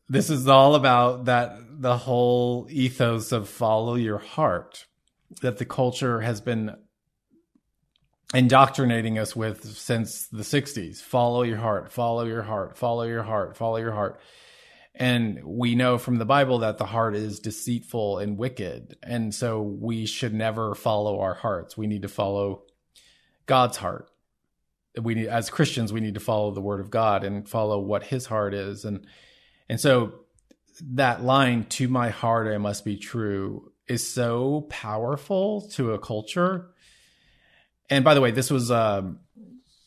this 0.09 0.31
is 0.31 0.47
all 0.47 0.75
about 0.75 1.25
that 1.25 1.57
the 1.81 1.99
whole 1.99 2.69
ethos 2.71 3.33
of 3.33 3.49
follow 3.49 3.97
your 3.97 4.19
heart 4.19 4.87
that 5.41 5.59
the 5.59 5.65
culture 5.65 6.21
has 6.21 6.41
been 6.41 6.77
indoctrinating 8.35 9.19
us 9.19 9.37
with 9.37 9.77
since 9.77 10.27
the 10.29 10.43
60s 10.43 11.01
follow 11.01 11.43
your 11.43 11.57
heart 11.57 11.93
follow 11.93 12.25
your 12.25 12.43
heart 12.43 12.77
follow 12.77 13.05
your 13.05 13.23
heart 13.23 13.57
follow 13.57 13.77
your 13.77 13.93
heart. 13.93 14.21
And 14.97 15.43
we 15.45 15.75
know 15.75 15.99
from 15.99 16.19
the 16.19 16.25
bible 16.25 16.59
that 16.59 16.79
the 16.79 16.87
heart 16.87 17.17
is 17.17 17.41
deceitful 17.41 18.19
and 18.19 18.39
wicked. 18.39 18.97
And 19.03 19.35
so 19.35 19.61
we 19.61 20.07
should 20.07 20.33
never 20.33 20.77
follow 20.77 21.19
our 21.21 21.35
hearts. 21.35 21.77
We 21.77 21.89
need 21.89 22.03
to 22.03 22.09
follow 22.09 22.63
god's 23.47 23.77
heart. 23.77 24.09
We 25.01 25.15
need 25.15 25.27
as 25.27 25.51
christians 25.51 25.93
we 25.93 26.01
need 26.01 26.15
to 26.15 26.21
follow 26.21 26.53
the 26.53 26.61
word 26.61 26.81
of 26.81 26.91
god 26.91 27.25
and 27.25 27.49
follow 27.49 27.81
what 27.81 28.05
his 28.05 28.27
heart 28.27 28.55
is. 28.55 28.85
And 28.85 29.07
and 29.69 29.81
so 29.81 30.13
that 30.81 31.23
line, 31.23 31.65
to 31.71 31.89
my 31.89 32.11
heart, 32.11 32.53
I 32.53 32.59
must 32.59 32.85
be 32.85 32.97
true, 32.97 33.73
is 33.87 34.07
so 34.07 34.67
powerful 34.71 35.69
to 35.73 35.93
a 35.93 35.99
culture. 35.99 36.74
And 37.91 38.05
by 38.05 38.15
the 38.15 38.21
way, 38.21 38.31
this 38.31 38.51
was, 38.51 38.71
um, 38.71 39.21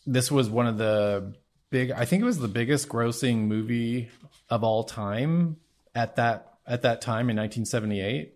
this 0.05 0.31
was 0.31 0.49
one 0.49 0.67
of 0.67 0.77
the 0.77 1.33
big, 1.69 1.91
I 1.91 2.05
think 2.05 2.21
it 2.21 2.25
was 2.25 2.39
the 2.39 2.47
biggest 2.47 2.87
grossing 2.87 3.47
movie 3.47 4.09
of 4.49 4.63
all 4.63 4.83
time 4.83 5.57
at 5.95 6.15
that, 6.17 6.53
at 6.65 6.83
that 6.83 7.01
time 7.01 7.29
in 7.29 7.37
1978. 7.37 8.33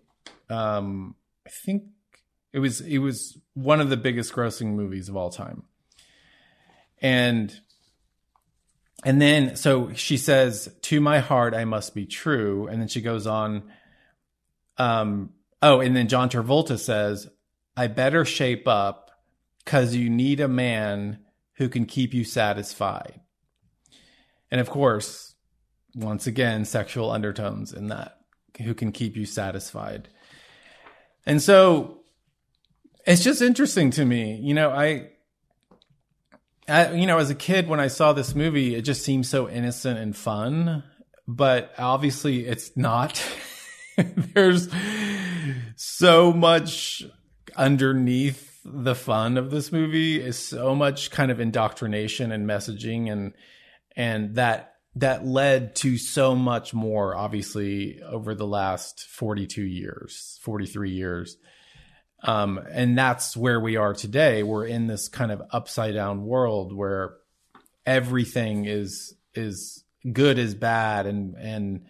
Um, 0.50 1.16
I 1.46 1.50
think 1.50 1.84
it 2.54 2.60
was, 2.60 2.82
it 2.82 2.98
was 2.98 3.38
one 3.54 3.80
of 3.80 3.90
the 3.90 3.98
biggest 3.98 4.34
grossing 4.34 4.74
movies 4.74 5.10
of 5.10 5.16
all 5.16 5.30
time. 5.30 5.64
And 7.02 7.58
and 9.04 9.22
then 9.22 9.56
so 9.56 9.94
she 9.94 10.18
says 10.18 10.74
to 10.82 11.02
my 11.02 11.20
heart 11.20 11.54
i 11.54 11.66
must 11.66 11.96
be 11.96 12.06
true 12.06 12.68
and 12.68 12.82
then 12.82 12.88
she 12.88 13.02
goes 13.02 13.28
on 13.28 13.64
um 14.78 15.32
oh 15.62 15.80
and 15.80 15.96
then 15.96 16.08
john 16.08 16.30
travolta 16.30 16.78
says 16.78 17.28
i 17.76 17.88
better 17.88 18.26
shape 18.26 18.68
up 18.68 19.11
because 19.64 19.96
you 19.96 20.10
need 20.10 20.40
a 20.40 20.48
man 20.48 21.20
who 21.56 21.70
can 21.70 21.86
keep 21.86 22.14
you 22.14 22.24
satisfied 22.24 23.20
and 24.50 24.60
of 24.62 24.70
course 24.70 25.36
once 25.96 26.28
again 26.28 26.66
sexual 26.66 27.12
undertones 27.12 27.74
in 27.74 27.88
that 27.88 28.18
who 28.64 28.74
can 28.74 28.92
keep 28.92 29.16
you 29.16 29.26
satisfied 29.26 30.08
and 31.26 31.42
so 31.42 32.02
it's 33.06 33.24
just 33.24 33.42
interesting 33.42 33.92
to 33.92 34.06
me. 34.06 34.36
You 34.42 34.54
know, 34.54 34.70
I, 34.70 35.10
I, 36.68 36.92
you 36.94 37.06
know, 37.06 37.18
as 37.18 37.30
a 37.30 37.36
kid 37.36 37.68
when 37.68 37.80
I 37.80 37.88
saw 37.88 38.14
this 38.14 38.36
movie, 38.36 38.76
it 38.76 38.82
just 38.82 39.04
seemed 39.04 39.26
so 39.26 39.50
innocent 39.50 40.00
and 40.00 40.16
fun, 40.16 40.84
but 41.28 41.74
obviously 41.78 42.46
it's 42.46 42.76
not. 42.76 43.24
There's 43.98 44.70
so 45.76 46.32
much 46.32 47.04
underneath 47.56 48.51
the 48.64 48.96
fun 48.96 49.38
of 49.38 49.50
this 49.50 49.72
movie 49.72 50.22
is 50.22 50.38
so 50.38 50.76
much 50.76 51.12
kind 51.12 51.32
of 51.32 51.40
indoctrination 51.40 52.32
and 52.32 52.48
messaging 52.48 53.12
and 53.12 53.34
and 53.96 54.36
that 54.36 54.76
that 54.96 55.26
led 55.26 55.76
to 55.76 55.98
so 55.98 56.36
much 56.36 56.74
more 56.74 57.16
obviously 57.16 58.02
over 58.02 58.36
the 58.36 58.48
last 58.48 59.06
42 59.08 59.64
years 59.64 60.40
43 60.42 60.92
years. 60.92 61.38
Um, 62.24 62.60
and 62.72 62.96
that's 62.96 63.36
where 63.36 63.60
we 63.60 63.78
are 63.78 63.96
today. 63.96 64.44
We're 64.44 64.68
in 64.68 64.86
this 64.86 65.10
kind 65.10 65.32
of 65.32 65.42
upside 65.52 65.96
down 65.96 66.26
world 66.26 66.76
where 66.76 67.16
everything 67.86 68.66
is 68.66 69.16
is 69.34 69.84
good 70.12 70.38
is 70.38 70.54
bad 70.54 71.08
and 71.08 71.36
and 71.36 71.86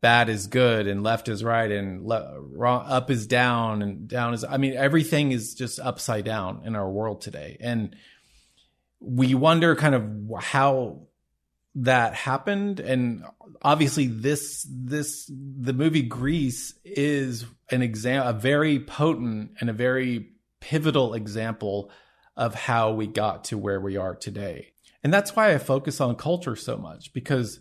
bad 0.00 0.28
is 0.28 0.46
good 0.46 0.86
and 0.86 1.02
left 1.02 1.28
is 1.28 1.44
right 1.44 1.70
and 1.70 2.06
le- 2.06 2.40
wrong, 2.40 2.84
up 2.86 3.10
is 3.10 3.26
down 3.26 3.82
and 3.82 4.08
down 4.08 4.32
is 4.32 4.44
i 4.44 4.56
mean 4.56 4.72
everything 4.74 5.32
is 5.32 5.54
just 5.54 5.78
upside 5.78 6.24
down 6.24 6.62
in 6.64 6.74
our 6.74 6.90
world 6.90 7.20
today. 7.20 7.56
And 7.60 7.94
we 9.00 9.34
wonder 9.34 9.74
kind 9.76 9.94
of 9.94 10.42
how 10.42 11.06
that 11.76 12.14
happened. 12.14 12.80
And 12.80 13.24
obviously 13.62 14.06
this 14.06 14.66
this 14.70 15.30
the 15.30 15.72
movie 15.72 16.02
grease 16.02 16.74
is 16.84 17.44
an 17.70 17.82
exam 17.82 18.26
a 18.26 18.32
very 18.32 18.80
potent 18.80 19.52
and 19.60 19.70
a 19.70 19.74
very 19.74 20.30
pivotal 20.60 21.14
example 21.14 21.90
of 22.36 22.54
how 22.54 22.92
we 22.92 23.06
got 23.06 23.44
to 23.44 23.58
where 23.58 23.80
we 23.80 23.96
are 23.96 24.14
today. 24.14 24.72
And 25.02 25.12
that's 25.12 25.34
why 25.34 25.54
i 25.54 25.58
focus 25.58 26.00
on 26.00 26.14
culture 26.16 26.56
so 26.56 26.76
much 26.76 27.12
because 27.12 27.60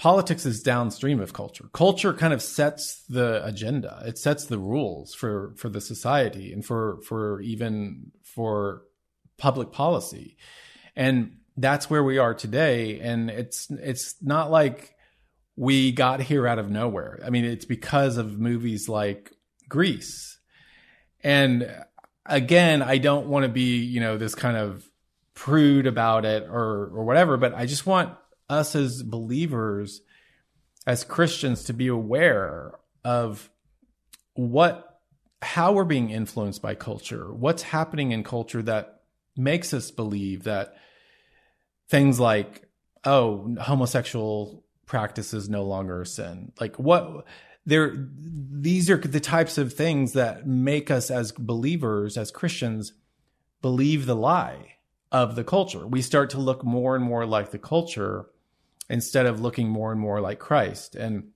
politics 0.00 0.46
is 0.46 0.62
downstream 0.62 1.20
of 1.20 1.34
culture. 1.34 1.68
Culture 1.74 2.14
kind 2.14 2.32
of 2.32 2.40
sets 2.40 3.04
the 3.10 3.44
agenda. 3.44 4.02
It 4.06 4.16
sets 4.16 4.46
the 4.46 4.56
rules 4.56 5.12
for 5.12 5.52
for 5.58 5.68
the 5.68 5.82
society 5.82 6.54
and 6.54 6.64
for 6.64 7.02
for 7.02 7.42
even 7.42 8.10
for 8.22 8.84
public 9.36 9.72
policy. 9.72 10.38
And 10.96 11.36
that's 11.58 11.90
where 11.90 12.02
we 12.02 12.16
are 12.16 12.32
today 12.32 12.98
and 13.00 13.28
it's 13.28 13.70
it's 13.70 14.14
not 14.22 14.50
like 14.50 14.94
we 15.54 15.92
got 15.92 16.22
here 16.22 16.46
out 16.46 16.58
of 16.58 16.70
nowhere. 16.70 17.20
I 17.22 17.28
mean, 17.28 17.44
it's 17.44 17.66
because 17.66 18.16
of 18.16 18.40
movies 18.40 18.88
like 18.88 19.30
Grease. 19.68 20.38
And 21.22 21.70
again, 22.24 22.80
I 22.80 22.96
don't 22.96 23.26
want 23.26 23.42
to 23.42 23.50
be, 23.50 23.80
you 23.80 24.00
know, 24.00 24.16
this 24.16 24.34
kind 24.34 24.56
of 24.56 24.82
prude 25.34 25.86
about 25.86 26.24
it 26.24 26.44
or 26.44 26.90
or 26.94 27.04
whatever, 27.04 27.36
but 27.36 27.52
I 27.54 27.66
just 27.66 27.84
want 27.84 28.16
us 28.50 28.74
as 28.74 29.02
believers, 29.02 30.02
as 30.86 31.04
Christians, 31.04 31.64
to 31.64 31.72
be 31.72 31.86
aware 31.86 32.72
of 33.04 33.48
what, 34.34 35.00
how 35.40 35.72
we're 35.72 35.84
being 35.84 36.10
influenced 36.10 36.60
by 36.60 36.74
culture, 36.74 37.32
what's 37.32 37.62
happening 37.62 38.12
in 38.12 38.24
culture 38.24 38.62
that 38.62 39.02
makes 39.36 39.72
us 39.72 39.90
believe 39.90 40.44
that 40.44 40.74
things 41.88 42.20
like, 42.20 42.68
oh, 43.04 43.56
homosexual 43.60 44.64
practice 44.86 45.32
is 45.32 45.48
no 45.48 45.64
longer 45.64 46.02
a 46.02 46.06
sin. 46.06 46.52
Like 46.60 46.78
what, 46.78 47.24
there, 47.64 47.94
these 47.96 48.90
are 48.90 48.96
the 48.98 49.20
types 49.20 49.56
of 49.58 49.72
things 49.72 50.12
that 50.14 50.46
make 50.46 50.90
us 50.90 51.10
as 51.10 51.32
believers, 51.32 52.16
as 52.16 52.30
Christians, 52.30 52.92
believe 53.62 54.06
the 54.06 54.16
lie 54.16 54.76
of 55.12 55.36
the 55.36 55.44
culture. 55.44 55.86
We 55.86 56.02
start 56.02 56.30
to 56.30 56.38
look 56.38 56.64
more 56.64 56.96
and 56.96 57.04
more 57.04 57.26
like 57.26 57.50
the 57.50 57.58
culture 57.58 58.26
instead 58.90 59.24
of 59.24 59.40
looking 59.40 59.68
more 59.68 59.92
and 59.92 60.00
more 60.00 60.20
like 60.20 60.40
Christ. 60.40 60.96
And 60.96 61.28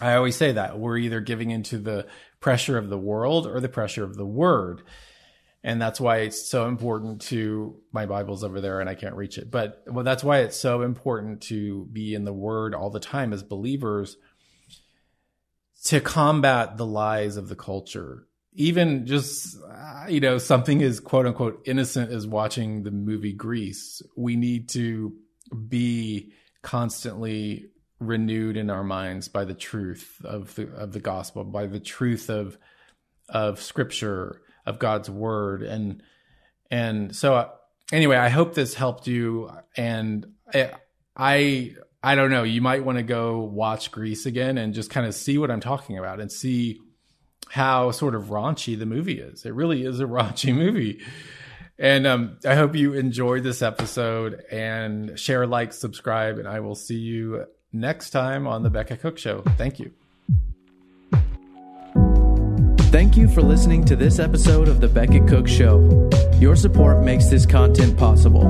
I 0.00 0.14
always 0.14 0.36
say 0.36 0.52
that 0.52 0.78
we're 0.78 0.98
either 0.98 1.20
giving 1.20 1.50
into 1.50 1.78
the 1.78 2.06
pressure 2.38 2.78
of 2.78 2.88
the 2.88 2.98
world 2.98 3.46
or 3.46 3.60
the 3.60 3.68
pressure 3.68 4.04
of 4.04 4.16
the 4.16 4.24
word. 4.24 4.82
And 5.64 5.82
that's 5.82 6.00
why 6.00 6.18
it's 6.18 6.48
so 6.48 6.68
important 6.68 7.22
to 7.22 7.82
my 7.92 8.06
Bible's 8.06 8.44
over 8.44 8.60
there 8.60 8.80
and 8.80 8.88
I 8.88 8.94
can't 8.94 9.16
reach 9.16 9.36
it. 9.36 9.50
But 9.50 9.82
well, 9.88 10.04
that's 10.04 10.22
why 10.22 10.38
it's 10.38 10.56
so 10.56 10.82
important 10.82 11.42
to 11.42 11.86
be 11.86 12.14
in 12.14 12.24
the 12.24 12.32
word 12.32 12.72
all 12.72 12.90
the 12.90 13.00
time 13.00 13.32
as 13.32 13.42
believers 13.42 14.16
to 15.86 16.00
combat 16.00 16.76
the 16.76 16.86
lies 16.86 17.36
of 17.36 17.48
the 17.48 17.56
culture. 17.56 18.28
Even 18.54 19.06
just, 19.06 19.58
uh, 19.60 20.06
you 20.08 20.20
know, 20.20 20.38
something 20.38 20.82
as 20.82 21.00
quote 21.00 21.26
unquote 21.26 21.62
innocent 21.66 22.12
as 22.12 22.28
watching 22.28 22.84
the 22.84 22.92
movie 22.92 23.32
Grease. 23.32 24.02
We 24.16 24.36
need 24.36 24.68
to 24.70 25.16
be 25.68 26.32
constantly 26.66 27.70
renewed 28.00 28.56
in 28.56 28.70
our 28.70 28.82
minds 28.82 29.28
by 29.28 29.44
the 29.44 29.54
truth 29.54 30.20
of 30.24 30.52
the 30.56 30.68
of 30.74 30.92
the 30.92 30.98
gospel, 30.98 31.44
by 31.44 31.64
the 31.66 31.78
truth 31.78 32.28
of 32.28 32.58
of 33.28 33.62
scripture, 33.62 34.42
of 34.66 34.80
God's 34.80 35.08
word, 35.08 35.62
and 35.62 36.02
and 36.68 37.14
so 37.14 37.36
uh, 37.36 37.48
anyway, 37.92 38.16
I 38.16 38.30
hope 38.30 38.54
this 38.54 38.74
helped 38.74 39.06
you. 39.06 39.48
And 39.76 40.26
I 40.52 40.72
I, 41.16 41.74
I 42.02 42.16
don't 42.16 42.30
know, 42.30 42.42
you 42.42 42.60
might 42.60 42.84
want 42.84 42.98
to 42.98 43.04
go 43.04 43.38
watch 43.38 43.92
Grease 43.92 44.26
again 44.26 44.58
and 44.58 44.74
just 44.74 44.90
kind 44.90 45.06
of 45.06 45.14
see 45.14 45.38
what 45.38 45.52
I'm 45.52 45.60
talking 45.60 45.96
about 45.96 46.20
and 46.20 46.32
see 46.32 46.80
how 47.48 47.92
sort 47.92 48.16
of 48.16 48.24
raunchy 48.24 48.76
the 48.76 48.86
movie 48.86 49.20
is. 49.20 49.46
It 49.46 49.54
really 49.54 49.84
is 49.84 50.00
a 50.00 50.04
raunchy 50.06 50.52
movie. 50.52 51.00
And 51.78 52.06
um, 52.06 52.38
I 52.44 52.54
hope 52.54 52.74
you 52.74 52.94
enjoyed 52.94 53.42
this 53.42 53.60
episode 53.60 54.42
and 54.50 55.18
share, 55.18 55.46
like, 55.46 55.72
subscribe, 55.72 56.38
and 56.38 56.48
I 56.48 56.60
will 56.60 56.74
see 56.74 56.98
you 56.98 57.44
next 57.72 58.10
time 58.10 58.46
on 58.46 58.62
the 58.62 58.70
Becket 58.70 59.00
Cook 59.00 59.18
Show. 59.18 59.42
Thank 59.58 59.78
you. 59.78 59.92
Thank 62.90 63.16
you 63.16 63.28
for 63.28 63.42
listening 63.42 63.84
to 63.86 63.96
this 63.96 64.18
episode 64.18 64.68
of 64.68 64.80
the 64.80 64.88
Becket 64.88 65.28
Cook 65.28 65.46
Show. 65.46 66.08
Your 66.40 66.56
support 66.56 67.02
makes 67.02 67.26
this 67.26 67.44
content 67.44 67.98
possible. 67.98 68.46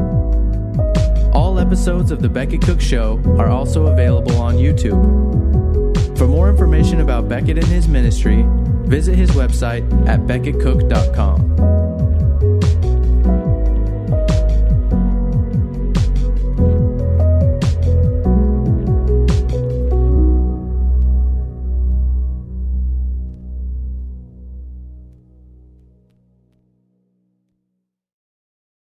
All 1.35 1.59
episodes 1.59 2.13
of 2.13 2.23
the 2.23 2.29
Becket 2.29 2.63
Cook 2.63 2.81
Show 2.81 3.21
are 3.39 3.49
also 3.49 3.87
available 3.87 4.41
on 4.41 4.55
YouTube. 4.55 6.17
For 6.17 6.29
more 6.29 6.49
information 6.49 7.01
about 7.01 7.29
Becket 7.29 7.59
and 7.59 7.67
his 7.67 7.89
ministry, 7.89 8.45
visit 8.85 9.17
his 9.17 9.33
website 9.33 9.85
at 10.07 10.21
becketcook.com. 10.21 11.76